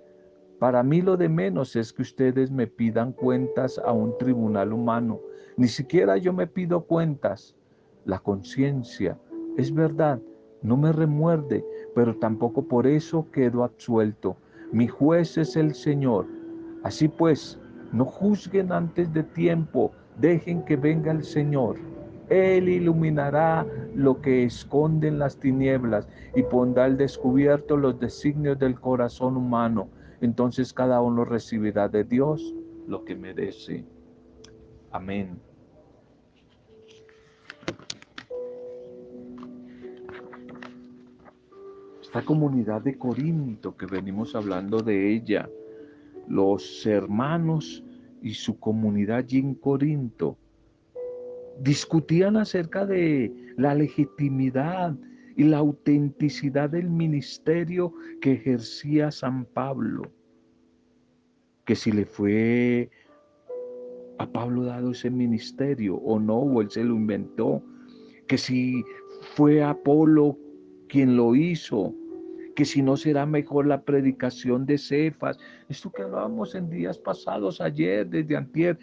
Para 0.60 0.84
mí 0.84 1.02
lo 1.02 1.18
de 1.18 1.30
menos 1.30 1.76
es 1.76 1.94
que 1.94 2.02
ustedes 2.02 2.52
me 2.52 2.68
pidan 2.68 3.14
cuentas 3.14 3.80
a 3.86 3.92
un 3.92 4.18
tribunal 4.18 4.74
humano. 4.74 5.20
Ni 5.58 5.68
siquiera 5.68 6.18
yo 6.18 6.34
me 6.34 6.48
pido 6.48 6.82
cuentas. 6.82 7.56
La 8.06 8.20
conciencia, 8.20 9.18
es 9.58 9.74
verdad, 9.74 10.20
no 10.62 10.76
me 10.78 10.92
remuerde, 10.92 11.64
pero 11.96 12.16
tampoco 12.18 12.62
por 12.62 12.88
eso 12.88 13.26
quedo 13.32 13.64
absuelto. 13.64 14.36
Mi 14.72 14.88
juez 14.88 15.38
es 15.38 15.56
el 15.56 15.74
Señor. 15.74 16.26
Así 16.84 17.08
pues, 17.08 17.60
no 17.92 18.06
juzguen 18.06 18.72
antes 18.72 19.12
de 19.14 19.24
tiempo, 19.24 19.92
dejen 20.20 20.64
que 20.66 20.76
venga 20.76 21.12
el 21.12 21.24
Señor. 21.24 21.78
Él 22.30 22.70
iluminará 22.70 23.66
lo 24.00 24.22
que 24.22 24.46
esconden 24.46 25.20
las 25.20 25.38
tinieblas 25.38 26.08
y 26.36 26.44
pondrá 26.44 26.86
al 26.86 26.98
descubierto 26.98 27.76
los 27.76 28.00
designios 28.00 28.58
del 28.58 28.80
corazón 28.80 29.36
humano. 29.36 29.90
Entonces 30.22 30.74
cada 30.74 31.02
uno 31.02 31.26
recibirá 31.26 31.90
de 31.90 32.04
Dios 32.04 32.56
lo 32.88 33.04
que 33.04 33.16
merece. 33.16 33.86
Amén. 34.92 35.40
esta 42.10 42.26
comunidad 42.26 42.82
de 42.82 42.98
Corinto 42.98 43.78
que 43.78 43.86
venimos 43.86 44.34
hablando 44.34 44.82
de 44.82 45.14
ella, 45.14 45.48
los 46.28 46.84
hermanos 46.88 47.84
y 48.24 48.34
su 48.34 48.60
comunidad 48.60 49.18
allí 49.18 49.38
en 49.38 49.54
Corinto, 49.54 50.36
discutían 51.62 52.36
acerca 52.38 52.88
de 52.88 53.49
la 53.60 53.76
legitimidad 53.76 54.96
y 55.36 55.44
la 55.44 55.58
autenticidad 55.58 56.70
del 56.70 56.90
ministerio 56.90 57.94
que 58.22 58.34
ejercía 58.34 59.12
San 59.12 59.46
Pablo, 59.46 60.04
que 61.66 61.76
si 61.76 61.92
le 61.92 62.06
fue 62.06 62.90
a 64.18 64.28
Pablo 64.28 64.64
dado 64.64 64.92
ese 64.92 65.10
ministerio 65.10 65.96
o 65.98 66.20
no, 66.20 66.38
o 66.38 66.62
él 66.62 66.72
se 66.72 66.84
lo 66.86 66.96
inventó, 66.96 67.62
que 68.28 68.38
si 68.38 68.84
fue 69.36 69.62
Apolo 69.62 70.38
quien 70.88 71.18
lo 71.18 71.36
hizo, 71.36 71.94
que 72.56 72.64
si 72.64 72.82
no 72.82 72.96
será 72.96 73.26
mejor 73.26 73.68
la 73.68 73.84
predicación 73.84 74.66
de 74.66 74.78
Cefas. 74.78 75.38
Esto 75.68 75.92
que 75.92 76.02
hablábamos 76.02 76.56
en 76.56 76.70
días 76.70 76.98
pasados, 76.98 77.60
ayer, 77.62 78.08
desde 78.08 78.36
antier, 78.38 78.80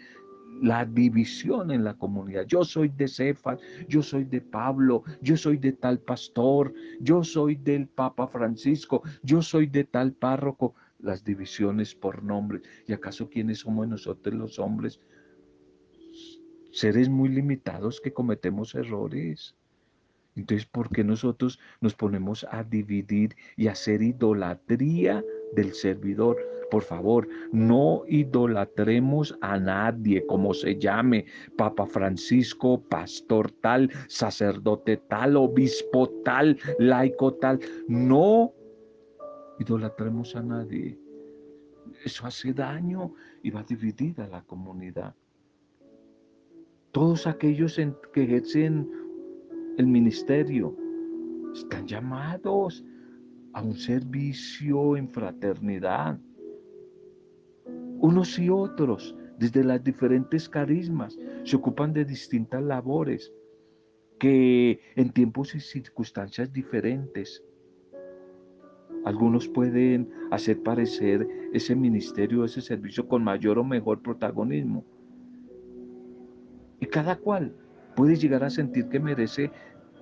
la 0.61 0.85
división 0.85 1.71
en 1.71 1.83
la 1.83 1.93
comunidad. 1.95 2.45
Yo 2.45 2.63
soy 2.63 2.89
de 2.89 3.07
Cefas, 3.07 3.59
yo 3.87 4.01
soy 4.01 4.25
de 4.25 4.41
Pablo, 4.41 5.03
yo 5.21 5.37
soy 5.37 5.57
de 5.57 5.73
tal 5.73 5.99
pastor, 5.99 6.73
yo 6.99 7.23
soy 7.23 7.55
del 7.55 7.87
Papa 7.87 8.27
Francisco, 8.27 9.03
yo 9.23 9.41
soy 9.41 9.67
de 9.67 9.83
tal 9.83 10.13
párroco. 10.13 10.75
Las 10.99 11.23
divisiones 11.23 11.93
por 11.93 12.23
nombres. 12.23 12.63
¿Y 12.87 12.93
acaso 12.93 13.29
quiénes 13.29 13.59
somos 13.59 13.87
nosotros 13.87 14.33
los 14.33 14.57
hombres? 14.57 14.99
Seres 16.71 17.07
muy 17.07 17.29
limitados 17.29 18.01
que 18.01 18.11
cometemos 18.11 18.73
errores. 18.73 19.55
Entonces, 20.35 20.65
¿por 20.67 20.89
qué 20.89 21.03
nosotros 21.03 21.59
nos 21.81 21.93
ponemos 21.93 22.47
a 22.49 22.63
dividir 22.63 23.35
y 23.55 23.67
a 23.67 23.73
hacer 23.73 24.01
idolatría 24.01 25.23
del 25.55 25.73
servidor? 25.73 26.37
Por 26.69 26.83
favor, 26.83 27.27
no 27.51 28.03
idolatremos 28.07 29.37
a 29.41 29.57
nadie, 29.57 30.25
como 30.25 30.53
se 30.53 30.77
llame, 30.77 31.25
Papa 31.57 31.85
Francisco, 31.85 32.81
pastor 32.81 33.51
tal, 33.61 33.89
sacerdote 34.07 34.97
tal, 34.97 35.37
obispo 35.37 36.09
tal, 36.25 36.57
laico 36.79 37.33
tal. 37.35 37.59
No 37.87 38.53
idolatremos 39.59 40.35
a 40.35 40.43
nadie. 40.43 40.99
Eso 42.03 42.27
hace 42.27 42.53
daño 42.53 43.13
y 43.43 43.49
va 43.49 43.61
a 43.61 43.63
dividir 43.63 44.19
a 44.19 44.27
la 44.27 44.41
comunidad. 44.41 45.15
Todos 46.91 47.27
aquellos 47.27 47.79
que 48.13 48.23
ejercen 48.23 48.89
el 49.77 49.87
ministerio, 49.87 50.75
están 51.53 51.87
llamados 51.87 52.83
a 53.53 53.61
un 53.61 53.75
servicio 53.75 54.97
en 54.97 55.07
fraternidad. 55.09 56.19
Unos 57.99 58.37
y 58.37 58.49
otros, 58.49 59.15
desde 59.39 59.63
las 59.63 59.83
diferentes 59.83 60.47
carismas, 60.47 61.17
se 61.43 61.55
ocupan 61.55 61.93
de 61.93 62.05
distintas 62.05 62.61
labores 62.63 63.31
que 64.19 64.79
en 64.95 65.11
tiempos 65.11 65.55
y 65.55 65.59
circunstancias 65.59 66.51
diferentes. 66.51 67.43
Algunos 69.05 69.47
pueden 69.47 70.09
hacer 70.31 70.61
parecer 70.63 71.27
ese 71.53 71.75
ministerio, 71.75 72.43
ese 72.43 72.61
servicio 72.61 73.07
con 73.07 73.23
mayor 73.23 73.57
o 73.57 73.63
mejor 73.63 74.01
protagonismo. 74.01 74.83
Y 76.79 76.85
cada 76.87 77.15
cual 77.15 77.55
puede 77.95 78.15
llegar 78.15 78.43
a 78.43 78.49
sentir 78.49 78.89
que 78.89 78.99
merece 78.99 79.51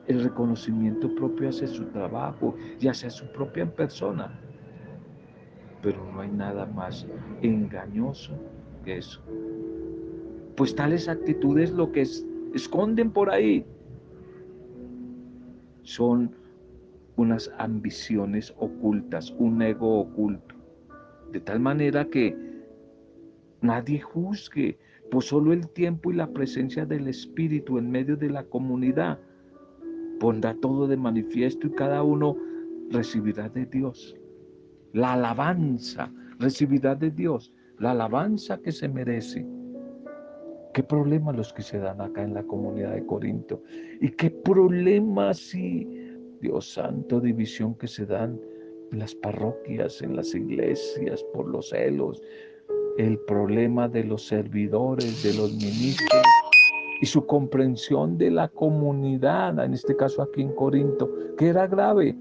el 0.07 0.23
reconocimiento 0.23 1.13
propio 1.15 1.49
hacia 1.49 1.67
su 1.67 1.85
trabajo 1.85 2.55
y 2.79 2.87
hacia 2.87 3.09
su 3.09 3.31
propia 3.31 3.65
persona. 3.65 4.39
Pero 5.85 6.03
no 6.11 6.21
hay 6.21 6.31
nada 6.31 6.65
más 6.65 7.05
engañoso 7.43 8.33
que 8.83 8.97
eso. 8.97 9.21
Pues 10.57 10.75
tales 10.75 11.07
actitudes 11.07 11.71
lo 11.71 11.91
que 11.91 12.03
esconden 12.55 13.11
por 13.11 13.29
ahí 13.29 13.63
son 15.83 16.31
unas 17.17 17.51
ambiciones 17.59 18.51
ocultas, 18.57 19.31
un 19.37 19.61
ego 19.61 19.99
oculto. 19.99 20.55
De 21.31 21.39
tal 21.39 21.59
manera 21.59 22.05
que 22.05 22.35
nadie 23.61 24.01
juzgue, 24.01 24.79
pues 25.11 25.25
solo 25.25 25.53
el 25.53 25.69
tiempo 25.69 26.09
y 26.09 26.15
la 26.15 26.31
presencia 26.31 26.87
del 26.87 27.07
Espíritu 27.07 27.77
en 27.77 27.91
medio 27.91 28.17
de 28.17 28.31
la 28.31 28.43
comunidad 28.43 29.19
pondrá 30.19 30.55
todo 30.55 30.87
de 30.87 30.97
manifiesto 30.97 31.67
y 31.67 31.73
cada 31.73 32.01
uno 32.01 32.35
recibirá 32.89 33.49
de 33.49 33.67
Dios. 33.67 34.15
La 34.95 35.11
alabanza 35.11 36.09
recibirá 36.39 36.95
de 36.95 37.11
Dios, 37.11 37.51
la 37.79 37.91
alabanza 37.91 38.57
que 38.59 38.71
se 38.71 38.87
merece. 38.87 39.45
¿Qué 40.73 40.83
problemas 40.83 41.35
los 41.35 41.51
que 41.51 41.63
se 41.63 41.79
dan 41.79 41.99
acá 41.99 42.23
en 42.23 42.33
la 42.33 42.43
comunidad 42.43 42.93
de 42.93 43.05
Corinto? 43.05 43.61
¿Y 43.99 44.11
qué 44.11 44.29
problemas 44.29 45.37
si, 45.37 45.85
Dios 46.39 46.71
santo, 46.71 47.19
división 47.19 47.75
que 47.75 47.89
se 47.89 48.05
dan 48.05 48.39
en 48.93 48.99
las 48.99 49.13
parroquias, 49.15 50.01
en 50.01 50.15
las 50.15 50.33
iglesias, 50.33 51.21
por 51.33 51.45
los 51.49 51.71
celos, 51.71 52.21
el 52.97 53.19
problema 53.27 53.89
de 53.89 54.05
los 54.05 54.25
servidores, 54.25 55.23
de 55.23 55.33
los 55.33 55.53
ministros 55.55 56.23
y 57.01 57.05
su 57.05 57.25
comprensión 57.25 58.17
de 58.17 58.31
la 58.31 58.47
comunidad, 58.47 59.61
en 59.61 59.73
este 59.73 59.93
caso 59.97 60.21
aquí 60.21 60.41
en 60.41 60.55
Corinto, 60.55 61.11
que 61.37 61.49
era 61.49 61.67
grave, 61.67 62.17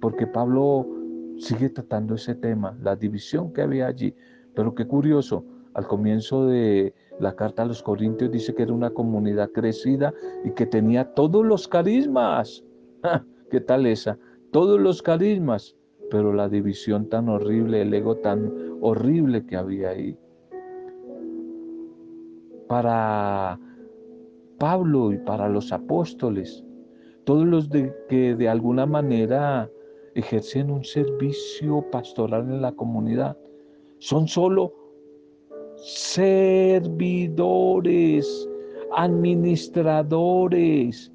porque 0.00 0.26
Pablo 0.26 1.01
sigue 1.42 1.70
tratando 1.70 2.14
ese 2.14 2.34
tema, 2.34 2.76
la 2.82 2.96
división 2.96 3.52
que 3.52 3.62
había 3.62 3.86
allí. 3.86 4.14
Pero 4.54 4.74
qué 4.74 4.86
curioso, 4.86 5.44
al 5.74 5.86
comienzo 5.86 6.46
de 6.46 6.94
la 7.18 7.34
carta 7.34 7.62
a 7.62 7.66
los 7.66 7.82
Corintios 7.82 8.30
dice 8.30 8.54
que 8.54 8.62
era 8.62 8.72
una 8.72 8.90
comunidad 8.90 9.50
crecida 9.50 10.12
y 10.44 10.52
que 10.52 10.66
tenía 10.66 11.12
todos 11.14 11.44
los 11.44 11.68
carismas. 11.68 12.64
¿Qué 13.50 13.60
tal 13.60 13.86
esa? 13.86 14.18
Todos 14.50 14.80
los 14.80 15.02
carismas 15.02 15.76
pero 16.12 16.34
la 16.34 16.46
división 16.50 17.08
tan 17.08 17.30
horrible, 17.30 17.80
el 17.80 17.94
ego 17.94 18.16
tan 18.16 18.52
horrible 18.82 19.46
que 19.46 19.56
había 19.56 19.88
ahí. 19.88 20.14
Para 22.68 23.58
Pablo 24.58 25.10
y 25.10 25.16
para 25.16 25.48
los 25.48 25.72
apóstoles, 25.72 26.62
todos 27.24 27.46
los 27.46 27.70
que 28.10 28.36
de 28.36 28.46
alguna 28.46 28.84
manera 28.84 29.70
ejercen 30.14 30.70
un 30.70 30.84
servicio 30.84 31.84
pastoral 31.90 32.42
en 32.42 32.62
la 32.62 32.70
comunidad, 32.72 33.36
son 33.98 34.28
solo 34.28 34.72
servidores, 35.76 38.48
administradores 38.96 41.12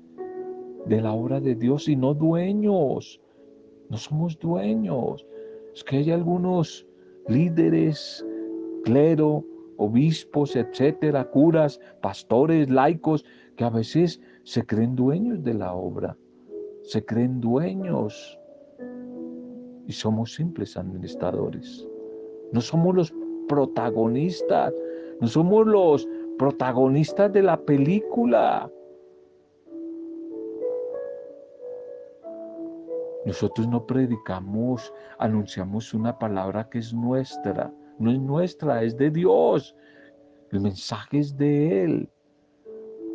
de 0.85 1.01
la 1.01 1.13
obra 1.13 1.39
de 1.39 1.55
Dios 1.55 1.87
y 1.87 1.95
no 1.95 2.13
dueños. 2.13 3.21
No 3.89 3.97
somos 3.97 4.37
dueños. 4.39 5.25
Es 5.73 5.83
que 5.83 5.97
hay 5.97 6.11
algunos 6.11 6.85
líderes, 7.27 8.23
clero, 8.83 9.43
obispos, 9.77 10.55
etcétera, 10.55 11.29
curas, 11.29 11.79
pastores, 12.01 12.69
laicos, 12.69 13.25
que 13.55 13.63
a 13.63 13.69
veces 13.69 14.21
se 14.43 14.65
creen 14.65 14.95
dueños 14.95 15.43
de 15.43 15.53
la 15.53 15.73
obra, 15.73 16.17
se 16.83 17.03
creen 17.03 17.41
dueños 17.41 18.39
y 19.87 19.93
somos 19.93 20.35
simples 20.35 20.77
administradores. 20.77 21.87
No 22.51 22.61
somos 22.61 22.95
los 22.95 23.13
protagonistas, 23.47 24.73
no 25.21 25.27
somos 25.27 25.65
los 25.65 26.07
protagonistas 26.37 27.31
de 27.31 27.41
la 27.41 27.57
película. 27.57 28.69
Nosotros 33.25 33.67
no 33.67 33.85
predicamos, 33.85 34.93
anunciamos 35.19 35.93
una 35.93 36.17
palabra 36.17 36.69
que 36.69 36.79
es 36.79 36.93
nuestra. 36.93 37.73
No 37.99 38.11
es 38.11 38.19
nuestra, 38.19 38.83
es 38.83 38.95
de 38.95 39.09
Dios. 39.09 39.75
El 40.51 40.61
mensaje 40.61 41.19
es 41.19 41.35
de 41.35 41.83
Él. 41.83 42.09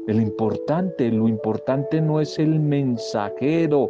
El 0.08 0.20
importante, 0.20 1.10
lo 1.12 1.28
importante 1.28 2.00
no 2.00 2.20
es 2.20 2.38
el 2.38 2.58
mensajero, 2.58 3.88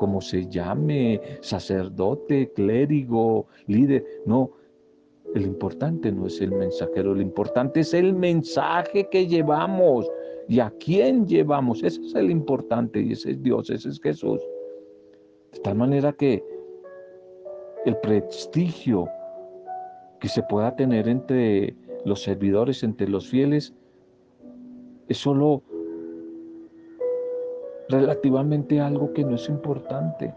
como 0.00 0.22
se 0.22 0.46
llame, 0.46 1.20
sacerdote, 1.42 2.50
clérigo, 2.54 3.48
líder. 3.66 4.02
No, 4.24 4.52
el 5.34 5.42
importante 5.42 6.10
no 6.10 6.26
es 6.26 6.40
el 6.40 6.52
mensajero, 6.52 7.14
lo 7.14 7.20
importante 7.20 7.80
es 7.80 7.92
el 7.92 8.14
mensaje 8.14 9.10
que 9.10 9.26
llevamos 9.26 10.10
y 10.48 10.60
a 10.60 10.72
quién 10.80 11.26
llevamos. 11.26 11.82
Ese 11.82 12.00
es 12.00 12.14
el 12.14 12.30
importante 12.30 12.98
y 13.02 13.12
ese 13.12 13.32
es 13.32 13.42
Dios, 13.42 13.68
ese 13.68 13.90
es 13.90 14.00
Jesús. 14.00 14.40
De 15.52 15.58
tal 15.60 15.74
manera 15.74 16.14
que 16.14 16.42
el 17.84 17.98
prestigio 17.98 19.06
que 20.18 20.28
se 20.28 20.42
pueda 20.44 20.74
tener 20.76 21.08
entre 21.08 21.76
los 22.06 22.22
servidores, 22.22 22.82
entre 22.82 23.06
los 23.06 23.28
fieles, 23.28 23.74
es 25.08 25.18
solo 25.18 25.62
relativamente 27.90 28.80
algo 28.80 29.12
que 29.12 29.24
no 29.24 29.34
es 29.34 29.48
importante. 29.48 30.32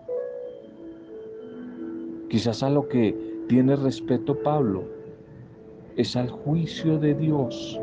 Quizás 2.30 2.64
a 2.64 2.70
lo 2.70 2.88
que 2.88 3.16
tiene 3.48 3.76
respeto 3.76 4.42
Pablo 4.42 4.84
es 5.96 6.16
al 6.16 6.30
juicio 6.30 6.98
de 6.98 7.14
Dios, 7.14 7.80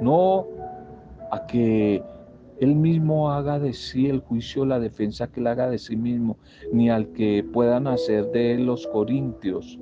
no 0.00 0.46
a 1.30 1.46
que 1.46 2.02
él 2.60 2.74
mismo 2.74 3.30
haga 3.30 3.58
de 3.58 3.72
sí 3.72 4.08
el 4.08 4.20
juicio, 4.20 4.64
la 4.64 4.80
defensa 4.80 5.28
que 5.28 5.40
él 5.40 5.46
haga 5.46 5.68
de 5.68 5.78
sí 5.78 5.96
mismo, 5.96 6.38
ni 6.72 6.88
al 6.88 7.12
que 7.12 7.44
puedan 7.52 7.86
hacer 7.86 8.30
de 8.30 8.54
él 8.54 8.66
los 8.66 8.86
corintios, 8.86 9.78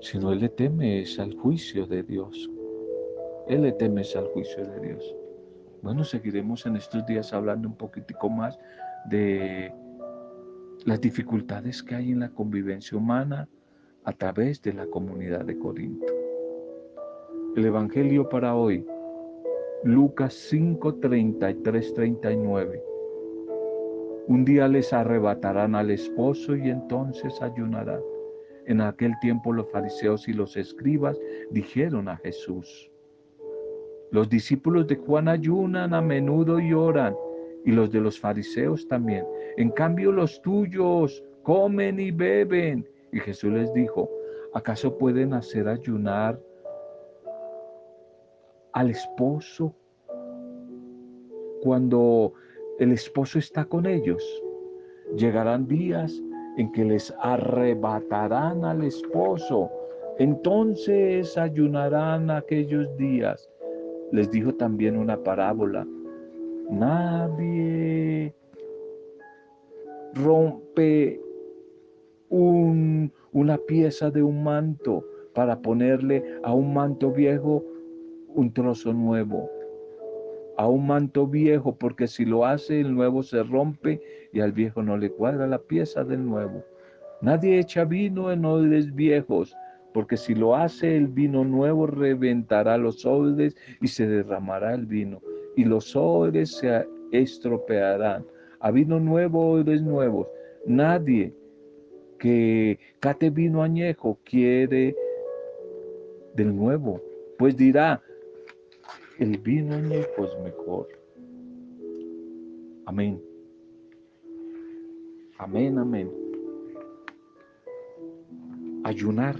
sino 0.00 0.32
él 0.32 0.40
le 0.40 0.48
teme 0.48 1.00
es 1.00 1.18
al 1.18 1.34
juicio 1.36 1.86
de 1.86 2.02
Dios. 2.02 2.50
Él 3.48 3.62
le 3.62 3.72
teme 3.72 4.00
es 4.00 4.16
al 4.16 4.26
juicio 4.26 4.66
de 4.66 4.80
Dios. 4.80 5.14
Bueno, 5.82 6.04
seguiremos 6.04 6.66
en 6.66 6.76
estos 6.76 7.06
días 7.06 7.32
hablando 7.32 7.68
un 7.68 7.76
poquitico 7.76 8.28
más 8.28 8.58
de 9.08 9.72
las 10.84 11.00
dificultades 11.00 11.82
que 11.82 11.94
hay 11.94 12.12
en 12.12 12.20
la 12.20 12.30
convivencia 12.30 12.96
humana 12.96 13.48
a 14.04 14.12
través 14.12 14.62
de 14.62 14.72
la 14.72 14.86
comunidad 14.86 15.44
de 15.44 15.58
Corinto. 15.58 16.12
El 17.56 17.64
Evangelio 17.64 18.28
para 18.28 18.54
hoy, 18.54 18.84
Lucas 19.84 20.34
5, 20.34 20.96
33, 20.96 21.94
39. 21.94 22.82
Un 24.28 24.44
día 24.44 24.68
les 24.68 24.92
arrebatarán 24.92 25.74
al 25.74 25.90
esposo 25.90 26.56
y 26.56 26.70
entonces 26.70 27.40
ayunarán. 27.40 28.00
En 28.66 28.80
aquel 28.80 29.14
tiempo 29.20 29.52
los 29.52 29.70
fariseos 29.70 30.26
y 30.28 30.32
los 30.32 30.56
escribas 30.56 31.16
dijeron 31.50 32.08
a 32.08 32.16
Jesús, 32.16 32.90
los 34.10 34.28
discípulos 34.28 34.86
de 34.86 34.96
Juan 34.96 35.28
ayunan 35.28 35.92
a 35.92 36.00
menudo 36.00 36.60
y 36.60 36.72
oran, 36.72 37.14
y 37.64 37.72
los 37.72 37.90
de 37.90 38.00
los 38.00 38.18
fariseos 38.18 38.86
también. 38.88 39.26
En 39.56 39.70
cambio 39.70 40.12
los 40.12 40.40
tuyos 40.42 41.22
comen 41.42 41.98
y 41.98 42.10
beben. 42.10 42.88
Y 43.12 43.18
Jesús 43.18 43.52
les 43.52 43.72
dijo, 43.74 44.10
¿acaso 44.54 44.96
pueden 44.96 45.34
hacer 45.34 45.68
ayunar 45.68 46.38
al 48.72 48.90
esposo 48.90 49.74
cuando 51.62 52.32
el 52.78 52.92
esposo 52.92 53.38
está 53.38 53.64
con 53.64 53.86
ellos? 53.86 54.22
Llegarán 55.16 55.66
días 55.66 56.22
en 56.56 56.70
que 56.72 56.84
les 56.84 57.12
arrebatarán 57.20 58.64
al 58.64 58.82
esposo. 58.84 59.70
Entonces 60.18 61.36
ayunarán 61.36 62.30
aquellos 62.30 62.96
días. 62.96 63.48
Les 64.12 64.30
dijo 64.30 64.54
también 64.54 64.96
una 64.96 65.16
parábola. 65.16 65.86
Nadie 66.70 68.34
rompe 70.14 71.20
una 72.28 73.58
pieza 73.66 74.10
de 74.10 74.22
un 74.22 74.42
manto 74.42 75.04
para 75.34 75.60
ponerle 75.60 76.24
a 76.42 76.52
un 76.52 76.72
manto 76.74 77.12
viejo 77.12 77.64
un 78.34 78.52
trozo 78.52 78.92
nuevo. 78.92 79.50
A 80.58 80.68
un 80.68 80.86
manto 80.86 81.26
viejo, 81.26 81.76
porque 81.76 82.06
si 82.06 82.24
lo 82.24 82.46
hace, 82.46 82.80
el 82.80 82.94
nuevo 82.94 83.22
se 83.22 83.42
rompe 83.42 84.00
y 84.32 84.40
al 84.40 84.52
viejo 84.52 84.82
no 84.82 84.96
le 84.96 85.10
cuadra 85.10 85.46
la 85.46 85.58
pieza 85.58 86.04
del 86.04 86.24
nuevo. 86.24 86.64
Nadie 87.20 87.58
echa 87.58 87.84
vino 87.84 88.30
en 88.32 88.44
odres 88.44 88.94
viejos, 88.94 89.54
porque 89.96 90.18
si 90.18 90.34
lo 90.34 90.54
hace, 90.54 90.94
el 90.94 91.08
vino 91.08 91.42
nuevo 91.42 91.86
reventará 91.86 92.76
los 92.76 93.06
odres 93.06 93.56
y 93.80 93.88
se 93.88 94.06
derramará 94.06 94.74
el 94.74 94.84
vino, 94.84 95.22
y 95.56 95.64
los 95.64 95.96
odres 95.96 96.58
se 96.58 96.86
estropearán 97.12 98.22
a 98.60 98.70
vino 98.70 99.00
nuevo 99.00 99.52
o 99.52 99.64
nuevos. 99.64 100.26
Nadie 100.66 101.32
que 102.18 102.78
cate 103.00 103.30
vino 103.30 103.62
añejo 103.62 104.18
quiere 104.22 104.94
del 106.34 106.54
nuevo, 106.54 107.00
pues 107.38 107.56
dirá, 107.56 108.02
el 109.18 109.38
vino 109.38 109.76
añejo 109.76 110.26
es 110.26 110.38
mejor. 110.44 110.88
Amén. 112.84 113.18
Amén, 115.38 115.78
amén. 115.78 116.10
Ayunar, 118.84 119.36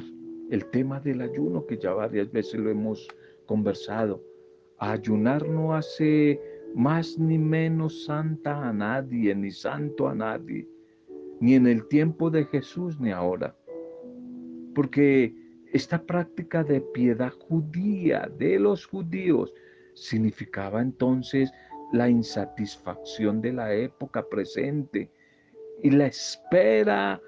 el 0.50 0.66
tema 0.66 1.00
del 1.00 1.20
ayuno 1.20 1.66
que 1.66 1.78
ya 1.78 1.92
varias 1.92 2.30
veces 2.30 2.60
lo 2.60 2.70
hemos 2.70 3.08
conversado. 3.46 4.22
Ayunar 4.78 5.48
no 5.48 5.74
hace 5.74 6.40
más 6.74 7.18
ni 7.18 7.38
menos 7.38 8.04
santa 8.04 8.68
a 8.68 8.72
nadie, 8.72 9.34
ni 9.34 9.50
santo 9.50 10.08
a 10.08 10.14
nadie, 10.14 10.68
ni 11.40 11.54
en 11.54 11.66
el 11.66 11.86
tiempo 11.88 12.30
de 12.30 12.44
Jesús 12.44 13.00
ni 13.00 13.10
ahora. 13.10 13.56
Porque 14.74 15.34
esta 15.72 16.02
práctica 16.02 16.62
de 16.62 16.80
piedad 16.80 17.32
judía 17.48 18.30
de 18.38 18.58
los 18.58 18.86
judíos 18.86 19.52
significaba 19.94 20.82
entonces 20.82 21.50
la 21.92 22.08
insatisfacción 22.08 23.40
de 23.40 23.52
la 23.52 23.74
época 23.74 24.28
presente 24.28 25.10
y 25.82 25.90
la 25.90 26.06
espera 26.06 27.20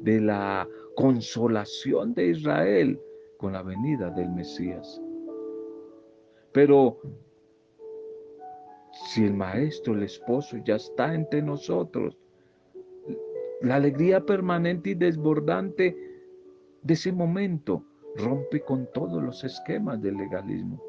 de 0.00 0.20
la 0.20 0.68
consolación 0.96 2.14
de 2.14 2.28
Israel 2.28 3.00
con 3.38 3.52
la 3.52 3.62
venida 3.62 4.10
del 4.10 4.30
Mesías. 4.30 5.00
Pero 6.52 6.98
si 8.92 9.24
el 9.24 9.34
maestro, 9.34 9.94
el 9.94 10.02
esposo 10.02 10.58
ya 10.64 10.76
está 10.76 11.14
entre 11.14 11.42
nosotros, 11.42 12.16
la 13.62 13.76
alegría 13.76 14.24
permanente 14.24 14.90
y 14.90 14.94
desbordante 14.94 15.96
de 16.82 16.94
ese 16.94 17.12
momento 17.12 17.84
rompe 18.16 18.60
con 18.60 18.88
todos 18.92 19.22
los 19.22 19.44
esquemas 19.44 20.02
del 20.02 20.16
legalismo. 20.16 20.82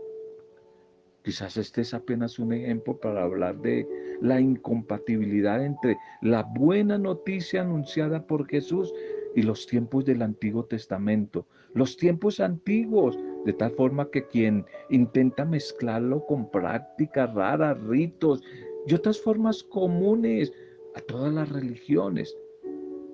Quizás 1.24 1.56
este 1.56 1.82
es 1.82 1.94
apenas 1.94 2.38
un 2.38 2.52
ejemplo 2.52 2.98
para 3.00 3.24
hablar 3.24 3.58
de 3.60 3.88
la 4.22 4.42
incompatibilidad 4.42 5.64
entre 5.64 5.98
la 6.22 6.44
buena 6.44 6.98
noticia 6.98 7.62
anunciada 7.62 8.28
por 8.28 8.48
Jesús 8.48 8.94
y 9.36 9.42
los 9.42 9.66
tiempos 9.68 10.06
del 10.06 10.22
Antiguo 10.22 10.66
Testamento. 10.66 11.46
Los 11.74 11.98
tiempos 11.98 12.40
antiguos 12.40 13.18
de 13.46 13.54
tal 13.54 13.72
forma 13.72 14.10
que 14.10 14.28
quien 14.28 14.66
intenta 14.90 15.46
mezclarlo 15.46 16.26
con 16.26 16.50
prácticas 16.50 17.34
raras, 17.34 17.82
ritos 17.84 18.42
y 18.88 18.94
otras 18.94 19.20
formas 19.20 19.64
comunes 19.64 20.54
a 20.96 21.02
todas 21.02 21.34
las 21.34 21.50
religiones, 21.50 22.38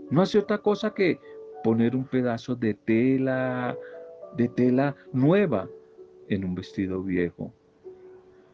no 0.09 0.21
hace 0.21 0.39
otra 0.39 0.57
cosa 0.57 0.93
que 0.93 1.19
poner 1.63 1.95
un 1.95 2.05
pedazo 2.05 2.55
de 2.55 2.73
tela, 2.73 3.77
de 4.35 4.47
tela 4.49 4.95
nueva 5.13 5.69
en 6.29 6.45
un 6.45 6.55
vestido 6.55 7.03
viejo, 7.03 7.53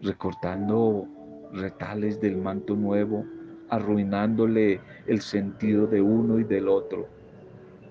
recortando 0.02 1.08
retales 1.54 2.20
del 2.20 2.38
manto 2.38 2.76
nuevo, 2.76 3.26
arruinándole 3.70 4.82
el 5.08 5.22
sentido 5.22 5.88
de 5.88 6.02
uno 6.02 6.40
y 6.40 6.44
del 6.44 6.68
otro. 6.68 7.08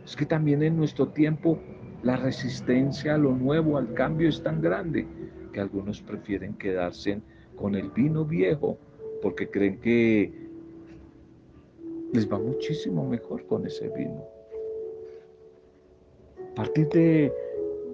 Es 0.05 0.17
que 0.17 0.27
también 0.27 0.63
en 0.63 0.77
nuestro 0.77 1.09
tiempo 1.09 1.59
la 2.03 2.17
resistencia 2.17 3.15
a 3.15 3.19
lo 3.19 3.33
nuevo, 3.33 3.79
al 3.79 3.95
cambio 3.95 4.29
es 4.29 4.43
tan 4.43 4.61
grande 4.61 5.07
que 5.53 5.61
algunos 5.61 6.03
prefieren 6.03 6.55
quedarse 6.55 7.21
con 7.57 7.75
el 7.75 7.91
vino 7.91 8.25
viejo 8.25 8.77
porque 9.23 9.49
creen 9.49 9.81
que 9.81 10.33
les 12.13 12.31
va 12.31 12.39
muchísimo 12.39 13.09
mejor 13.09 13.47
con 13.47 13.67
ese 13.67 13.89
vino. 13.89 14.23
A 16.53 16.55
partir 16.55 16.89
de 16.91 17.33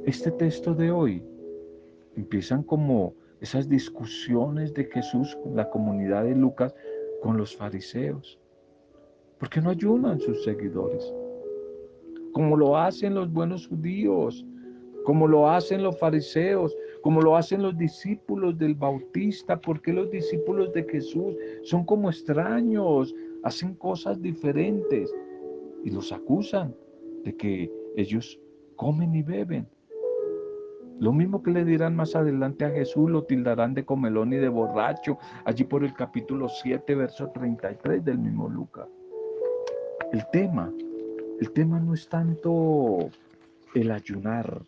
este 0.05 0.31
texto 0.33 0.75
de 0.75 0.91
hoy, 0.91 1.23
empiezan 2.17 2.63
como 2.63 3.15
esas 3.41 3.69
discusiones 3.69 4.75
de 4.75 4.85
Jesús 4.85 5.37
con 5.43 5.57
la 5.57 5.71
comunidad 5.71 6.25
de 6.25 6.35
Lucas, 6.35 6.75
con 7.23 7.37
los 7.37 7.57
fariseos. 7.57 8.39
¿Por 9.39 9.49
qué 9.49 9.63
no 9.63 9.71
ayunan 9.71 10.21
sus 10.21 10.45
seguidores? 10.45 11.15
Como 12.33 12.57
lo 12.57 12.77
hacen 12.77 13.15
los 13.15 13.33
buenos 13.33 13.67
judíos, 13.67 14.45
como 15.05 15.27
lo 15.27 15.49
hacen 15.49 15.83
los 15.83 15.99
fariseos, 15.99 16.77
como 17.03 17.21
lo 17.23 17.37
hacen 17.37 17.63
los 17.63 17.77
discípulos 17.77 18.59
del 18.59 18.75
Bautista, 18.75 19.61
porque 19.61 19.93
los 19.93 20.11
discípulos 20.11 20.73
de 20.73 20.85
Jesús 20.85 21.35
son 21.63 21.85
como 21.85 22.11
extraños, 22.11 23.15
hacen 23.43 23.75
cosas 23.75 24.21
diferentes 24.21 25.13
y 25.85 25.91
los 25.91 26.13
acusan 26.13 26.75
de 27.25 27.35
que 27.37 27.73
ellos 27.97 28.39
comen 28.77 29.15
y 29.15 29.23
beben. 29.23 29.67
Lo 30.99 31.13
mismo 31.13 31.43
que 31.43 31.51
le 31.51 31.65
dirán 31.65 31.97
más 31.97 32.15
adelante 32.15 32.67
a 32.67 32.71
Jesús, 32.71 33.11
lo 33.11 33.25
tildarán 33.25 33.73
de 33.73 33.87
comelón 33.87 34.35
y 34.35 34.37
de 34.37 34.51
borracho, 34.51 35.19
allí 35.47 35.65
por 35.65 35.83
el 35.83 35.95
capítulo 35.95 36.47
7, 36.47 36.95
verso 36.95 37.31
33 37.31 38.05
del 38.05 38.19
mismo 38.19 38.51
Lucas. 38.51 38.87
El 40.13 40.23
tema 40.31 40.71
el 41.41 41.53
tema 41.53 41.81
no 41.81 41.95
es 41.95 42.09
tanto 42.09 43.09
el 43.75 43.91
ayunar 43.91 44.63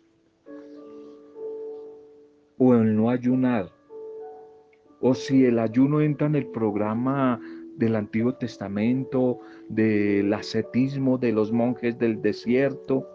o 2.57 2.73
el 2.73 2.95
no 2.95 3.09
ayunar, 3.09 3.69
o 4.99 5.13
si 5.13 5.45
el 5.45 5.59
ayuno 5.59 6.01
entra 6.01 6.27
en 6.27 6.35
el 6.35 6.47
programa 6.47 7.39
del 7.77 7.95
Antiguo 7.95 8.33
Testamento, 8.35 9.39
del 9.69 10.33
ascetismo 10.33 11.17
de 11.17 11.31
los 11.31 11.51
monjes 11.51 11.97
del 11.97 12.21
desierto. 12.21 13.07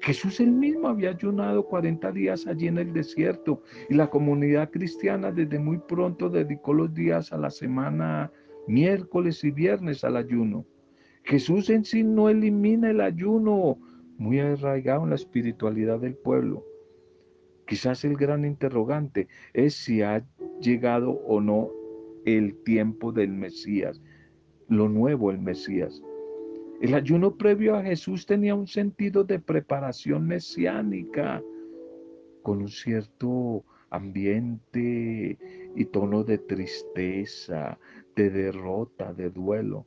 Jesús 0.00 0.40
él 0.40 0.50
mismo 0.50 0.88
había 0.88 1.10
ayunado 1.10 1.64
40 1.64 2.10
días 2.12 2.46
allí 2.46 2.66
en 2.66 2.78
el 2.78 2.92
desierto 2.92 3.62
y 3.88 3.94
la 3.94 4.10
comunidad 4.10 4.70
cristiana 4.70 5.30
desde 5.30 5.58
muy 5.58 5.78
pronto 5.78 6.28
dedicó 6.28 6.74
los 6.74 6.92
días 6.92 7.32
a 7.32 7.38
la 7.38 7.50
semana 7.50 8.32
miércoles 8.66 9.44
y 9.44 9.50
viernes 9.50 10.02
al 10.02 10.16
ayuno. 10.16 10.66
Jesús 11.24 11.70
en 11.70 11.84
sí 11.84 12.02
no 12.02 12.28
elimina 12.28 12.90
el 12.90 13.00
ayuno, 13.00 13.78
muy 14.18 14.40
arraigado 14.40 15.04
en 15.04 15.10
la 15.10 15.16
espiritualidad 15.16 16.00
del 16.00 16.14
pueblo. 16.14 16.64
Quizás 17.66 18.04
el 18.04 18.16
gran 18.16 18.44
interrogante 18.44 19.28
es 19.52 19.74
si 19.74 20.02
ha 20.02 20.26
llegado 20.60 21.12
o 21.12 21.40
no 21.40 21.70
el 22.24 22.54
tiempo 22.64 23.12
del 23.12 23.30
Mesías, 23.30 24.00
lo 24.68 24.88
nuevo 24.88 25.30
el 25.30 25.38
Mesías. 25.38 26.02
El 26.80 26.94
ayuno 26.94 27.36
previo 27.36 27.76
a 27.76 27.82
Jesús 27.82 28.26
tenía 28.26 28.54
un 28.54 28.66
sentido 28.66 29.22
de 29.22 29.38
preparación 29.38 30.26
mesiánica, 30.26 31.42
con 32.42 32.62
un 32.62 32.68
cierto 32.68 33.64
ambiente 33.90 35.38
y 35.76 35.84
tono 35.86 36.24
de 36.24 36.38
tristeza, 36.38 37.78
de 38.16 38.30
derrota, 38.30 39.12
de 39.14 39.30
duelo. 39.30 39.86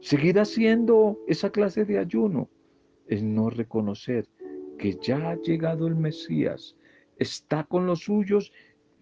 Seguir 0.00 0.38
haciendo 0.38 1.18
esa 1.28 1.50
clase 1.50 1.84
de 1.84 1.98
ayuno 1.98 2.48
es 3.06 3.22
no 3.22 3.50
reconocer 3.50 4.26
que 4.78 4.96
ya 5.00 5.30
ha 5.30 5.34
llegado 5.36 5.86
el 5.86 5.94
Mesías, 5.94 6.74
está 7.18 7.64
con 7.64 7.86
los 7.86 8.00
suyos 8.00 8.50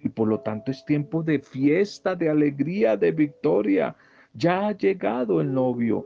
y 0.03 0.09
por 0.09 0.27
lo 0.27 0.41
tanto 0.41 0.73
es 0.73 0.85
tiempo 0.85 1.23
de 1.23 1.39
fiesta, 1.39 2.17
de 2.17 2.29
alegría, 2.29 2.97
de 2.97 3.13
victoria. 3.13 3.97
Ya 4.35 4.67
ha 4.67 4.77
llegado 4.77 5.41
el 5.41 5.53
novio. 5.53 6.05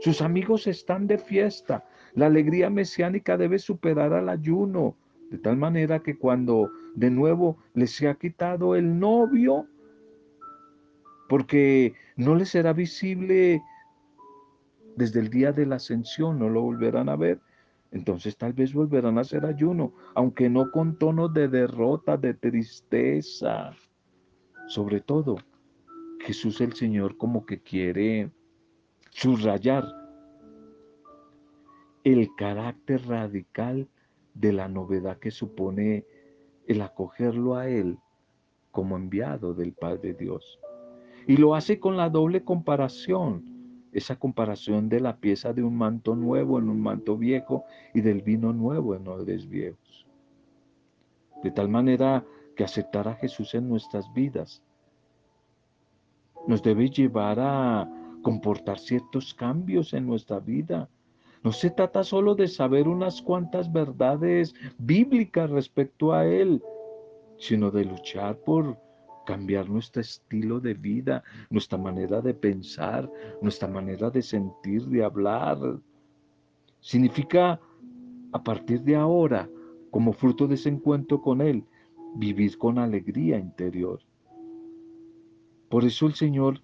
Sus 0.00 0.20
amigos 0.20 0.66
están 0.66 1.06
de 1.06 1.16
fiesta. 1.16 1.84
La 2.14 2.26
alegría 2.26 2.68
mesiánica 2.68 3.38
debe 3.38 3.58
superar 3.58 4.12
al 4.12 4.28
ayuno, 4.28 4.96
de 5.30 5.38
tal 5.38 5.56
manera 5.56 6.02
que 6.02 6.16
cuando 6.16 6.70
de 6.94 7.10
nuevo 7.10 7.58
les 7.74 7.90
sea 7.90 8.14
quitado 8.14 8.74
el 8.74 8.98
novio, 8.98 9.66
porque 11.28 11.94
no 12.16 12.34
les 12.34 12.50
será 12.50 12.72
visible 12.72 13.62
desde 14.96 15.20
el 15.20 15.28
día 15.28 15.52
de 15.52 15.66
la 15.66 15.76
ascensión, 15.76 16.38
no 16.38 16.48
lo 16.48 16.62
volverán 16.62 17.08
a 17.08 17.16
ver, 17.16 17.40
entonces 17.92 18.36
tal 18.36 18.54
vez 18.54 18.72
volverán 18.72 19.18
a 19.18 19.20
hacer 19.20 19.44
ayuno, 19.44 19.92
aunque 20.14 20.50
no 20.50 20.70
con 20.72 20.98
tono 20.98 21.28
de 21.28 21.48
derrota, 21.48 22.16
de 22.16 22.34
tristeza. 22.34 23.72
Sobre 24.68 25.00
todo, 25.00 25.36
Jesús 26.20 26.60
el 26.60 26.72
Señor 26.72 27.16
como 27.16 27.46
que 27.46 27.60
quiere 27.60 28.32
subrayar 29.10 29.84
el 32.02 32.28
carácter 32.36 33.06
radical 33.06 33.88
de 34.34 34.52
la 34.52 34.68
novedad 34.68 35.18
que 35.18 35.30
supone 35.30 36.04
el 36.66 36.80
acogerlo 36.80 37.56
a 37.56 37.68
Él 37.68 37.98
como 38.70 38.96
enviado 38.96 39.54
del 39.54 39.72
Padre 39.72 40.14
Dios. 40.14 40.58
Y 41.26 41.36
lo 41.36 41.54
hace 41.54 41.78
con 41.80 41.96
la 41.96 42.08
doble 42.08 42.44
comparación 42.44 43.55
esa 43.96 44.16
comparación 44.16 44.90
de 44.90 45.00
la 45.00 45.16
pieza 45.16 45.54
de 45.54 45.62
un 45.62 45.74
manto 45.74 46.14
nuevo 46.14 46.58
en 46.58 46.68
un 46.68 46.80
manto 46.82 47.16
viejo 47.16 47.64
y 47.94 48.02
del 48.02 48.20
vino 48.20 48.52
nuevo 48.52 48.94
en 48.94 49.08
odres 49.08 49.48
viejos. 49.48 50.06
De 51.42 51.50
tal 51.50 51.70
manera 51.70 52.22
que 52.54 52.64
aceptar 52.64 53.08
a 53.08 53.14
Jesús 53.14 53.54
en 53.54 53.68
nuestras 53.70 54.12
vidas 54.12 54.62
nos 56.46 56.62
debe 56.62 56.90
llevar 56.90 57.38
a 57.40 57.90
comportar 58.22 58.78
ciertos 58.78 59.32
cambios 59.32 59.94
en 59.94 60.06
nuestra 60.06 60.40
vida. 60.40 60.90
No 61.42 61.52
se 61.52 61.70
trata 61.70 62.04
solo 62.04 62.34
de 62.34 62.48
saber 62.48 62.88
unas 62.88 63.22
cuantas 63.22 63.72
verdades 63.72 64.54
bíblicas 64.76 65.48
respecto 65.48 66.12
a 66.12 66.26
Él, 66.26 66.62
sino 67.38 67.70
de 67.70 67.86
luchar 67.86 68.36
por 68.36 68.76
cambiar 69.26 69.68
nuestro 69.68 70.00
estilo 70.00 70.58
de 70.60 70.72
vida, 70.72 71.22
nuestra 71.50 71.76
manera 71.76 72.22
de 72.22 72.32
pensar, 72.32 73.10
nuestra 73.42 73.68
manera 73.68 74.08
de 74.08 74.22
sentir, 74.22 74.86
de 74.86 75.04
hablar. 75.04 75.58
Significa, 76.80 77.60
a 78.32 78.42
partir 78.42 78.80
de 78.82 78.96
ahora, 78.96 79.50
como 79.90 80.14
fruto 80.14 80.46
de 80.46 80.54
ese 80.54 80.70
encuentro 80.70 81.20
con 81.20 81.42
Él, 81.42 81.64
vivir 82.14 82.56
con 82.56 82.78
alegría 82.78 83.38
interior. 83.38 84.00
Por 85.68 85.84
eso 85.84 86.06
el 86.06 86.14
Señor 86.14 86.62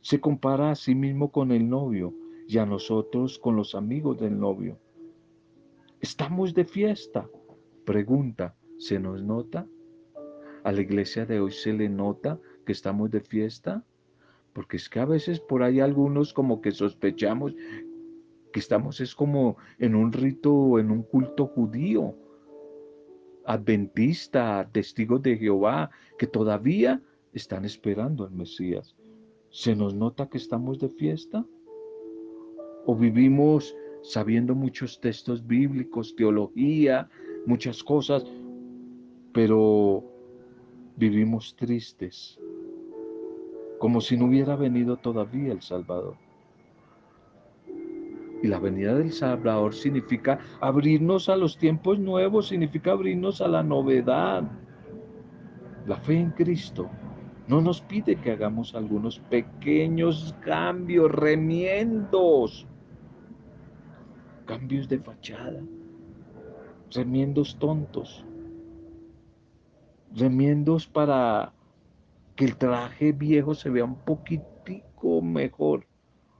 se 0.00 0.20
compara 0.20 0.70
a 0.70 0.74
sí 0.76 0.94
mismo 0.94 1.32
con 1.32 1.50
el 1.50 1.68
novio 1.68 2.14
y 2.46 2.58
a 2.58 2.66
nosotros 2.66 3.38
con 3.38 3.56
los 3.56 3.74
amigos 3.74 4.20
del 4.20 4.38
novio. 4.38 4.78
¿Estamos 6.00 6.52
de 6.52 6.66
fiesta? 6.66 7.26
Pregunta, 7.86 8.54
¿se 8.78 9.00
nos 9.00 9.22
nota? 9.22 9.66
A 10.64 10.72
la 10.72 10.80
iglesia 10.80 11.24
de 11.26 11.38
hoy 11.38 11.52
se 11.52 11.72
le 11.72 11.88
nota 11.88 12.40
que 12.66 12.72
estamos 12.72 13.10
de 13.10 13.20
fiesta? 13.20 13.84
Porque 14.52 14.76
es 14.76 14.88
que 14.88 14.98
a 14.98 15.04
veces 15.04 15.38
por 15.38 15.62
ahí 15.62 15.78
algunos 15.78 16.32
como 16.32 16.60
que 16.60 16.72
sospechamos 16.72 17.54
que 18.52 18.60
estamos 18.60 19.00
es 19.00 19.14
como 19.14 19.56
en 19.78 19.94
un 19.94 20.12
rito, 20.12 20.78
en 20.78 20.90
un 20.92 21.02
culto 21.02 21.46
judío, 21.48 22.14
adventista, 23.44 24.68
testigos 24.72 25.22
de 25.22 25.36
Jehová, 25.36 25.90
que 26.18 26.28
todavía 26.28 27.02
están 27.32 27.64
esperando 27.64 28.24
al 28.24 28.30
Mesías. 28.30 28.94
¿Se 29.50 29.74
nos 29.74 29.94
nota 29.94 30.28
que 30.28 30.38
estamos 30.38 30.78
de 30.78 30.88
fiesta? 30.88 31.44
¿O 32.86 32.94
vivimos 32.94 33.74
sabiendo 34.04 34.54
muchos 34.54 35.00
textos 35.00 35.44
bíblicos, 35.44 36.14
teología, 36.14 37.08
muchas 37.46 37.82
cosas, 37.82 38.24
pero 39.32 40.13
vivimos 40.96 41.56
tristes, 41.56 42.38
como 43.78 44.00
si 44.00 44.16
no 44.16 44.26
hubiera 44.26 44.56
venido 44.56 44.96
todavía 44.96 45.52
el 45.52 45.62
Salvador. 45.62 46.16
Y 48.42 48.46
la 48.46 48.58
venida 48.58 48.94
del 48.94 49.12
Salvador 49.12 49.74
significa 49.74 50.38
abrirnos 50.60 51.28
a 51.28 51.36
los 51.36 51.56
tiempos 51.56 51.98
nuevos, 51.98 52.48
significa 52.48 52.92
abrirnos 52.92 53.40
a 53.40 53.48
la 53.48 53.62
novedad. 53.62 54.44
La 55.86 55.96
fe 55.96 56.18
en 56.18 56.30
Cristo 56.30 56.90
no 57.48 57.60
nos 57.60 57.80
pide 57.80 58.16
que 58.16 58.32
hagamos 58.32 58.74
algunos 58.74 59.18
pequeños 59.18 60.34
cambios, 60.40 61.10
remiendos, 61.10 62.66
cambios 64.46 64.88
de 64.88 64.98
fachada, 64.98 65.62
remiendos 66.90 67.58
tontos 67.58 68.24
remiendos 70.14 70.86
para 70.86 71.52
que 72.36 72.44
el 72.44 72.56
traje 72.56 73.12
viejo 73.12 73.54
se 73.54 73.70
vea 73.70 73.84
un 73.84 73.96
poquitico 73.96 75.22
mejor 75.22 75.86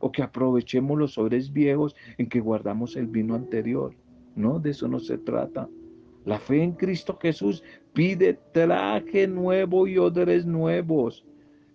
o 0.01 0.13
que 0.13 0.23
aprovechemos 0.23 0.99
los 0.99 1.15
sobres 1.15 1.53
viejos 1.53 1.95
en 2.19 2.29
que 2.29 2.41
guardamos 2.41 2.97
el 2.97 3.07
vino 3.07 3.35
anterior. 3.35 3.95
No, 4.35 4.59
de 4.59 4.71
eso 4.71 4.89
no 4.89 4.99
se 4.99 5.19
trata. 5.19 5.69
La 6.25 6.39
fe 6.39 6.63
en 6.63 6.73
Cristo 6.73 7.19
Jesús 7.21 7.63
pide 7.93 8.35
traje 8.53 9.29
nuevo 9.29 9.87
y 9.87 9.99
odres 9.99 10.47
nuevos. 10.47 11.25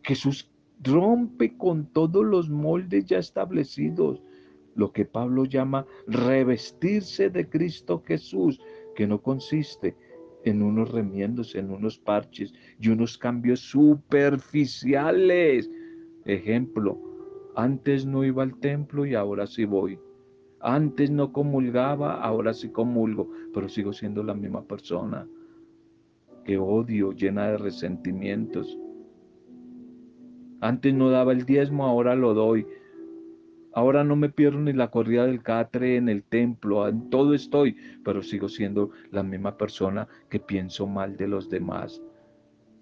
Jesús 0.04 0.50
rompe 0.82 1.58
con 1.58 1.86
todos 1.88 2.26
los 2.26 2.50
moldes 2.50 3.06
ya 3.06 3.20
establecidos, 3.20 4.24
lo 4.76 4.92
que 4.92 5.06
Pablo 5.06 5.46
llama 5.46 5.86
revestirse 6.08 7.30
de 7.30 7.50
Cristo 7.50 8.04
Jesús, 8.06 8.60
que 8.96 9.08
no 9.08 9.22
consiste 9.22 9.96
en 10.50 10.62
unos 10.62 10.92
remiendos, 10.92 11.56
en 11.56 11.72
unos 11.72 11.98
parches 11.98 12.54
y 12.80 12.90
unos 12.90 13.18
cambios 13.18 13.62
superficiales. 13.62 15.70
Ejemplo, 16.26 17.00
antes 17.56 18.06
no 18.06 18.24
iba 18.24 18.44
al 18.44 18.60
templo 18.60 19.06
y 19.06 19.16
ahora 19.16 19.48
sí 19.48 19.66
voy. 19.66 20.00
Antes 20.62 21.10
no 21.10 21.32
comulgaba, 21.32 22.22
ahora 22.22 22.54
sí 22.54 22.70
comulgo, 22.70 23.30
pero 23.54 23.70
sigo 23.70 23.94
siendo 23.94 24.24
la 24.24 24.34
misma 24.34 24.64
persona. 24.64 25.28
Que 26.44 26.58
odio, 26.58 27.14
llena 27.14 27.50
de 27.50 27.58
resentimientos. 27.58 28.78
Antes 30.62 30.94
no 30.94 31.10
daba 31.10 31.32
el 31.32 31.46
diezmo, 31.46 31.86
ahora 31.86 32.16
lo 32.16 32.34
doy. 32.34 32.68
Ahora 33.80 34.04
no 34.04 34.18
me 34.18 34.28
pierdo 34.28 34.60
ni 34.60 34.74
la 34.74 34.92
corrida 34.92 35.26
del 35.26 35.42
catre 35.42 35.96
en 35.96 36.10
el 36.10 36.26
templo, 36.26 36.86
en 36.86 37.10
todo 37.10 37.34
estoy, 37.34 37.78
pero 38.04 38.22
sigo 38.22 38.50
siendo 38.50 38.89
la 39.10 39.24
misma 39.24 39.56
persona 39.56 40.06
que 40.30 40.38
pienso 40.38 40.86
mal 40.86 41.15
de 41.15 41.30
los 41.30 41.50
demás, 41.50 42.02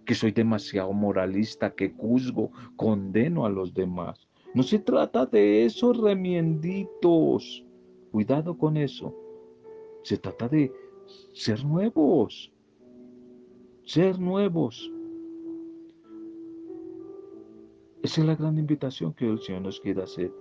que 0.05 0.15
soy 0.15 0.31
demasiado 0.31 0.91
moralista, 0.93 1.75
que 1.75 1.91
juzgo, 1.91 2.51
condeno 2.77 3.45
a 3.45 3.49
los 3.51 3.75
demás. 3.75 4.27
No 4.55 4.63
se 4.63 4.79
trata 4.79 5.27
de 5.27 5.65
esos 5.65 5.97
remienditos. 5.97 7.63
Cuidado 8.11 8.57
con 8.57 8.75
eso. 8.75 9.13
Se 10.01 10.17
trata 10.17 10.49
de 10.49 10.73
ser 11.31 11.63
nuevos. 11.63 12.51
Ser 13.83 14.19
nuevos. 14.19 14.91
Esa 18.01 18.21
es 18.21 18.27
la 18.27 18.35
gran 18.35 18.57
invitación 18.57 19.13
que 19.13 19.29
el 19.29 19.39
Señor 19.39 19.61
nos 19.61 19.79
quiere 19.79 20.01
hacer. 20.01 20.31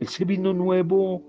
Ese 0.00 0.24
vino 0.24 0.54
nuevo 0.54 1.22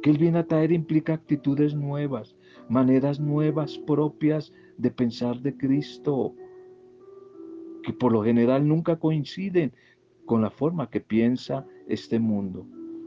que 0.00 0.10
Él 0.10 0.18
viene 0.18 0.38
a 0.38 0.46
traer 0.46 0.70
implica 0.70 1.14
actitudes 1.14 1.74
nuevas, 1.74 2.36
maneras 2.68 3.18
nuevas 3.18 3.76
propias 3.78 4.52
de 4.78 4.90
pensar 4.92 5.40
de 5.40 5.56
Cristo, 5.56 6.32
que 7.82 7.92
por 7.92 8.12
lo 8.12 8.22
general 8.22 8.66
nunca 8.66 8.96
coinciden 8.96 9.72
con 10.26 10.42
la 10.42 10.50
forma 10.50 10.88
que 10.90 11.00
piensa 11.00 11.66
este 11.88 12.20
mundo. 12.20 12.66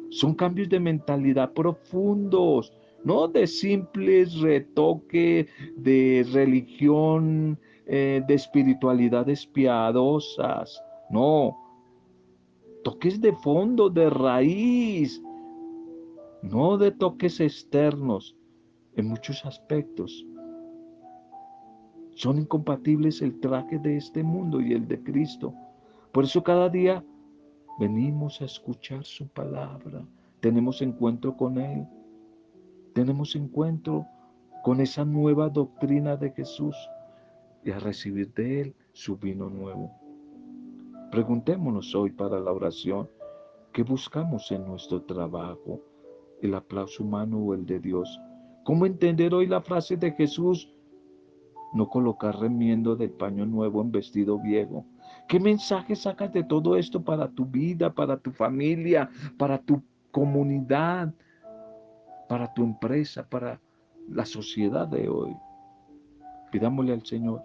Son 0.10 0.34
cambios 0.34 0.68
de 0.68 0.82
mentalidad 0.82 1.54
profundos, 1.54 2.74
no 3.06 3.30
de 3.30 3.48
simples 3.48 4.42
retoque 4.42 5.48
de 5.78 6.26
religión, 6.34 7.58
eh, 7.86 8.22
de 8.28 8.34
espiritualidades 8.34 9.46
piadosas, 9.46 10.84
no, 11.10 11.69
toques 12.90 13.22
de 13.22 13.34
fondo, 13.34 13.88
de 13.88 14.10
raíz, 14.10 15.22
no 16.42 16.76
de 16.76 16.90
toques 16.90 17.40
externos 17.40 18.36
en 18.96 19.06
muchos 19.06 19.46
aspectos. 19.46 20.26
Son 22.16 22.40
incompatibles 22.40 23.22
el 23.22 23.40
traje 23.40 23.78
de 23.78 23.98
este 23.98 24.24
mundo 24.24 24.60
y 24.60 24.74
el 24.74 24.88
de 24.88 25.04
Cristo. 25.04 25.54
Por 26.12 26.24
eso 26.24 26.42
cada 26.42 26.68
día 26.68 27.06
venimos 27.80 28.42
a 28.42 28.46
escuchar 28.46 29.06
su 29.06 29.28
palabra, 29.28 30.04
tenemos 30.40 30.82
encuentro 30.82 31.38
con 31.38 31.60
Él, 31.60 31.86
tenemos 32.94 33.36
encuentro 33.36 34.08
con 34.64 34.82
esa 34.82 35.06
nueva 35.06 35.48
doctrina 35.48 36.18
de 36.18 36.32
Jesús 36.32 36.76
y 37.64 37.70
a 37.70 37.78
recibir 37.78 38.34
de 38.34 38.62
Él 38.62 38.76
su 38.94 39.16
vino 39.16 39.48
nuevo. 39.48 39.99
Preguntémonos 41.12 41.96
hoy 41.96 42.12
para 42.12 42.40
la 42.40 42.52
oración, 42.52 43.10
¿qué 43.74 43.82
buscamos 43.82 44.52
en 44.52 44.66
nuestro 44.68 45.02
trabajo? 45.02 45.82
¿El 46.40 46.54
aplauso 46.54 47.04
humano 47.04 47.40
o 47.40 47.56
el 47.56 47.66
de 47.66 47.80
Dios? 47.80 48.20
¿Cómo 48.64 48.86
entender 48.86 49.34
hoy 49.34 49.48
la 49.48 49.60
frase 49.62 49.98
de 49.98 50.12
Jesús? 50.12 50.72
No 51.74 51.90
colocar 51.90 52.40
remiendo 52.40 52.96
de 52.96 53.10
paño 53.10 53.48
nuevo 53.48 53.82
en 53.82 53.92
vestido 53.92 54.38
viejo. 54.38 54.86
¿Qué 55.28 55.40
mensaje 55.40 55.96
sacas 55.96 56.32
de 56.32 56.44
todo 56.44 56.76
esto 56.76 57.04
para 57.04 57.28
tu 57.28 57.44
vida, 57.44 57.92
para 57.92 58.18
tu 58.18 58.32
familia, 58.32 59.10
para 59.38 59.58
tu 59.58 59.82
comunidad, 60.12 61.12
para 62.28 62.54
tu 62.54 62.64
empresa, 62.64 63.28
para 63.28 63.60
la 64.08 64.26
sociedad 64.26 64.88
de 64.88 65.10
hoy? 65.10 65.36
Pidámosle 66.52 66.94
al 66.94 67.04
Señor 67.04 67.42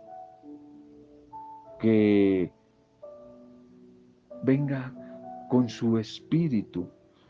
que 1.79 2.53
venga 4.45 4.93
con 5.49 5.69
su 5.69 5.99
espíritu 5.99 6.89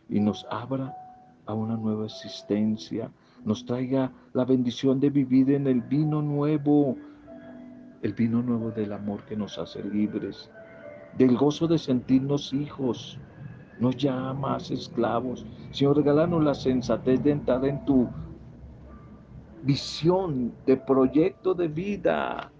y 0.09 0.21
nos 0.21 0.47
abra 0.51 0.95
a 1.47 1.55
una 1.55 1.77
nueva 1.77 2.07
existencia, 2.07 3.11
nos 3.45 3.65
traiga 3.65 4.11
la 4.33 4.45
bendición 4.45 5.01
de 5.01 5.11
vivir 5.11 5.51
en 5.51 5.67
el 5.67 5.83
vino 5.83 6.23
nuevo, 6.23 6.97
el 8.03 8.13
vino 8.15 8.43
nuevo 8.43 8.71
del 8.71 8.93
amor 8.93 9.25
que 9.25 9.37
nos 9.37 9.59
hace 9.59 9.83
libres, 9.83 10.51
del 11.19 11.37
gozo 11.37 11.67
de 11.67 11.79
sentirnos 11.79 12.53
hijos, 12.53 13.19
nos 13.79 13.97
llama 13.97 14.57
esclavos. 14.59 15.45
Señor, 15.73 15.97
regálanos 15.97 16.43
la 16.43 16.55
sensatez 16.55 17.23
de 17.23 17.33
entrar 17.33 17.65
en 17.65 17.85
tu 17.85 18.09
visión 19.63 20.53
de 20.67 20.77
proyecto 20.77 21.55
de 21.55 21.69
vida. 21.69 22.51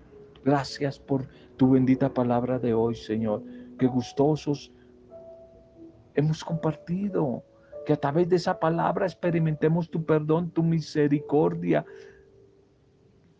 Gracias 0.45 0.99
por 0.99 1.27
tu 1.57 1.71
bendita 1.71 2.13
palabra 2.13 2.59
de 2.59 2.75
hoy, 2.75 2.95
Señor. 2.95 3.43
Que 3.79 3.87
gustosos 3.87 4.73
hemos 6.15 6.45
compartido 6.45 7.45
que 7.85 7.93
a 7.93 7.97
través 7.97 8.29
de 8.29 8.37
esa 8.37 8.59
palabra 8.59 9.07
experimentemos 9.07 9.91
tu 9.91 10.05
perdón, 10.05 10.51
tu 10.51 10.63
misericordia, 10.63 11.85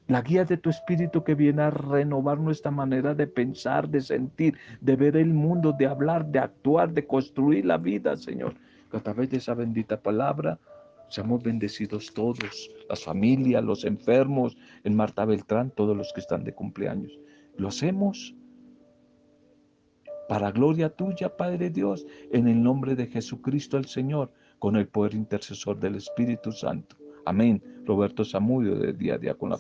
la 0.07 0.21
guía 0.21 0.45
de 0.45 0.59
tu 0.59 0.69
espíritu 0.69 1.25
que 1.25 1.35
viene 1.35 1.63
a 1.63 1.71
renovar 1.71 2.39
nuestra 2.39 2.71
manera 2.71 3.15
de 3.15 3.27
pensar, 3.27 3.89
de 3.89 4.03
sentir, 4.03 4.59
de 4.81 4.97
ver 4.97 5.17
el 5.17 5.33
mundo, 5.33 5.73
de 5.73 5.87
hablar, 5.87 6.27
de 6.27 6.41
actuar, 6.41 6.93
de 6.93 7.07
construir 7.07 7.65
la 7.65 7.79
vida, 7.79 8.17
Señor. 8.17 8.55
Que 8.91 8.99
a 8.99 9.01
través 9.01 9.31
de 9.31 9.39
esa 9.39 9.55
bendita 9.55 9.99
palabra 10.01 10.59
seamos 11.09 11.43
bendecidos 11.43 12.13
todos, 12.13 12.71
las 12.89 13.03
familias, 13.03 13.65
los 13.65 13.85
enfermos, 13.85 14.57
en 14.85 14.95
Marta 14.95 15.25
Beltrán, 15.25 15.71
todos 15.71 15.97
los 15.97 16.13
que 16.13 16.21
están 16.21 16.45
de 16.45 16.53
cumpleaños. 16.53 17.19
Lo 17.57 17.69
hacemos 17.69 18.35
para 20.29 20.51
gloria 20.51 20.91
tuya, 20.91 21.37
Padre 21.37 21.71
Dios, 21.71 22.07
en 22.33 22.49
el 22.49 22.63
nombre 22.63 22.95
de 22.95 23.07
Jesucristo 23.07 23.77
el 23.77 23.87
Señor, 23.87 24.31
con 24.59 24.77
el 24.77 24.89
poder 24.89 25.15
intercesor 25.15 25.79
del 25.79 25.97
Espíritu 25.97 26.53
Santo. 26.53 26.97
Amén. 27.27 27.63
Roberto 27.85 28.25
Zamudio 28.25 28.77
de 28.77 28.93
Día 28.93 29.15
a 29.15 29.19
Día 29.19 29.35
con 29.35 29.51
la 29.51 29.59